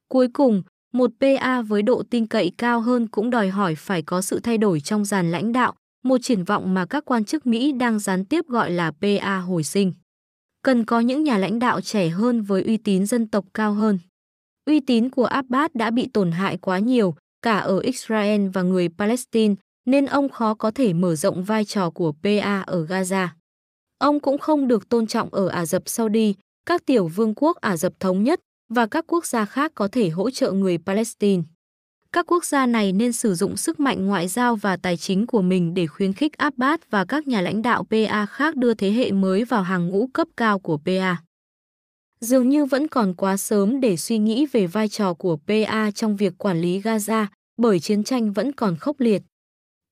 Cuối 0.09 0.29
cùng, 0.33 0.63
một 0.93 1.11
PA 1.21 1.63
với 1.63 1.83
độ 1.83 2.03
tin 2.11 2.27
cậy 2.27 2.53
cao 2.59 2.81
hơn 2.81 3.09
cũng 3.09 3.31
đòi 3.31 3.49
hỏi 3.49 3.75
phải 3.75 4.03
có 4.03 4.23
sự 4.23 4.41
thay 4.41 4.59
đổi 4.59 4.81
trong 4.81 5.05
dàn 5.05 5.31
lãnh 5.31 5.53
đạo, 5.53 5.75
một 6.05 6.19
triển 6.23 6.45
vọng 6.45 6.75
mà 6.75 6.87
các 6.87 7.05
quan 7.05 7.25
chức 7.25 7.47
Mỹ 7.47 7.73
đang 7.73 7.99
gián 7.99 8.25
tiếp 8.25 8.45
gọi 8.49 8.71
là 8.71 8.91
PA 8.91 9.39
hồi 9.39 9.65
sinh. 9.65 9.93
Cần 10.63 10.85
có 10.85 11.01
những 11.01 11.25
nhà 11.25 11.39
lãnh 11.39 11.59
đạo 11.59 11.81
trẻ 11.81 12.09
hơn 12.09 12.43
với 12.43 12.63
uy 12.63 12.77
tín 12.77 13.07
dân 13.07 13.27
tộc 13.27 13.45
cao 13.55 13.75
hơn. 13.75 13.99
Uy 14.67 14.81
tín 14.81 15.11
của 15.11 15.25
Abbas 15.25 15.71
đã 15.75 15.91
bị 15.91 16.09
tổn 16.13 16.33
hại 16.33 16.57
quá 16.57 16.79
nhiều, 16.79 17.15
cả 17.43 17.59
ở 17.59 17.79
Israel 17.79 18.49
và 18.49 18.63
người 18.63 18.89
Palestine, 18.99 19.55
nên 19.87 20.07
ông 20.07 20.29
khó 20.29 20.55
có 20.55 20.71
thể 20.71 20.93
mở 20.93 21.15
rộng 21.15 21.45
vai 21.45 21.65
trò 21.65 21.91
của 21.91 22.13
PA 22.23 22.61
ở 22.61 22.85
Gaza. 22.85 23.29
Ông 23.99 24.21
cũng 24.21 24.39
không 24.39 24.69
được 24.69 24.89
tôn 24.89 25.07
trọng 25.07 25.29
ở 25.35 25.49
Ả 25.49 25.67
Rập 25.67 25.83
Saudi, 25.89 26.35
các 26.67 26.87
tiểu 26.87 27.07
vương 27.09 27.35
quốc 27.37 27.57
Ả 27.57 27.77
Rập 27.77 28.01
Thống 28.01 28.25
Nhất 28.25 28.41
và 28.75 28.87
các 28.87 29.05
quốc 29.09 29.27
gia 29.27 29.45
khác 29.45 29.73
có 29.75 29.89
thể 29.89 30.09
hỗ 30.09 30.31
trợ 30.31 30.53
người 30.53 30.79
Palestine. 30.79 31.43
Các 32.13 32.27
quốc 32.27 32.45
gia 32.45 32.67
này 32.67 32.93
nên 32.93 33.13
sử 33.13 33.35
dụng 33.35 33.57
sức 33.57 33.81
mạnh 33.81 34.07
ngoại 34.07 34.29
giao 34.29 34.57
và 34.57 34.77
tài 34.77 34.97
chính 34.97 35.27
của 35.27 35.43
mình 35.43 35.75
để 35.75 35.87
khuyến 35.87 36.13
khích 36.13 36.39
Abbas 36.39 36.81
và 36.91 37.05
các 37.05 37.29
nhà 37.29 37.41
lãnh 37.41 37.63
đạo 37.63 37.85
PA 37.91 38.27
khác 38.27 38.57
đưa 38.57 38.75
thế 38.75 38.91
hệ 38.91 39.13
mới 39.13 39.45
vào 39.45 39.63
hàng 39.63 39.89
ngũ 39.89 40.07
cấp 40.07 40.29
cao 40.37 40.59
của 40.59 40.79
PA. 40.85 41.24
Dường 42.25 42.49
như 42.49 42.65
vẫn 42.65 42.89
còn 42.89 43.15
quá 43.15 43.37
sớm 43.37 43.81
để 43.81 43.97
suy 43.97 44.19
nghĩ 44.19 44.47
về 44.47 44.67
vai 44.67 44.89
trò 44.89 45.15
của 45.15 45.39
PA 45.47 45.91
trong 45.91 46.17
việc 46.17 46.39
quản 46.39 46.61
lý 46.61 46.81
Gaza, 46.81 47.27
bởi 47.57 47.81
chiến 47.81 48.05
tranh 48.05 48.33
vẫn 48.33 48.53
còn 48.53 48.77
khốc 48.77 49.01
liệt. 49.01 49.23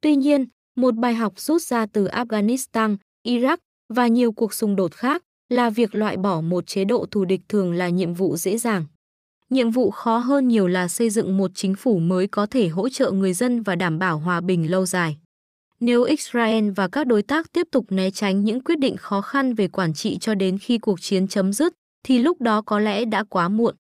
Tuy 0.01 0.17
nhiên, 0.17 0.47
một 0.77 0.95
bài 0.95 1.15
học 1.15 1.41
rút 1.41 1.63
ra 1.63 1.87
từ 1.87 2.07
Afghanistan, 2.07 2.97
Iraq 3.27 3.57
và 3.95 4.07
nhiều 4.07 4.33
cuộc 4.33 4.55
xung 4.55 4.77
đột 4.77 4.93
khác 4.93 5.23
là 5.49 5.71
việc 5.71 5.95
loại 5.95 6.17
bỏ 6.17 6.41
một 6.41 6.67
chế 6.67 6.85
độ 6.85 7.07
thù 7.11 7.25
địch 7.25 7.41
thường 7.49 7.73
là 7.73 7.89
nhiệm 7.89 8.15
vụ 8.15 8.37
dễ 8.37 8.59
dàng. 8.59 8.85
Nhiệm 9.51 9.71
vụ 9.71 9.91
khó 9.91 10.19
hơn 10.19 10.49
nhiều 10.49 10.69
là 10.69 10.89
xây 10.89 11.11
dựng 11.11 11.37
một 11.37 11.51
chính 11.55 11.75
phủ 11.75 11.99
mới 11.99 12.27
có 12.27 12.47
thể 12.47 12.69
hỗ 12.69 12.89
trợ 12.89 13.11
người 13.11 13.33
dân 13.33 13.63
và 13.63 13.77
đảm 13.77 13.99
bảo 13.99 14.19
hòa 14.19 14.41
bình 14.41 14.71
lâu 14.71 14.87
dài. 14.87 15.17
Nếu 15.81 16.03
Israel 16.03 16.71
và 16.71 16.89
các 16.89 17.07
đối 17.07 17.23
tác 17.23 17.53
tiếp 17.53 17.67
tục 17.71 17.87
né 17.89 18.11
tránh 18.11 18.45
những 18.45 18.61
quyết 18.61 18.79
định 18.79 18.97
khó 18.97 19.21
khăn 19.21 19.55
về 19.55 19.69
quản 19.69 19.95
trị 19.95 20.19
cho 20.21 20.35
đến 20.35 20.59
khi 20.59 20.79
cuộc 20.79 21.01
chiến 21.01 21.29
chấm 21.29 21.53
dứt, 21.53 21.75
thì 22.03 22.19
lúc 22.19 22.41
đó 22.41 22.63
có 22.63 22.79
lẽ 22.79 23.05
đã 23.05 23.25
quá 23.25 23.49
muộn. 23.49 23.75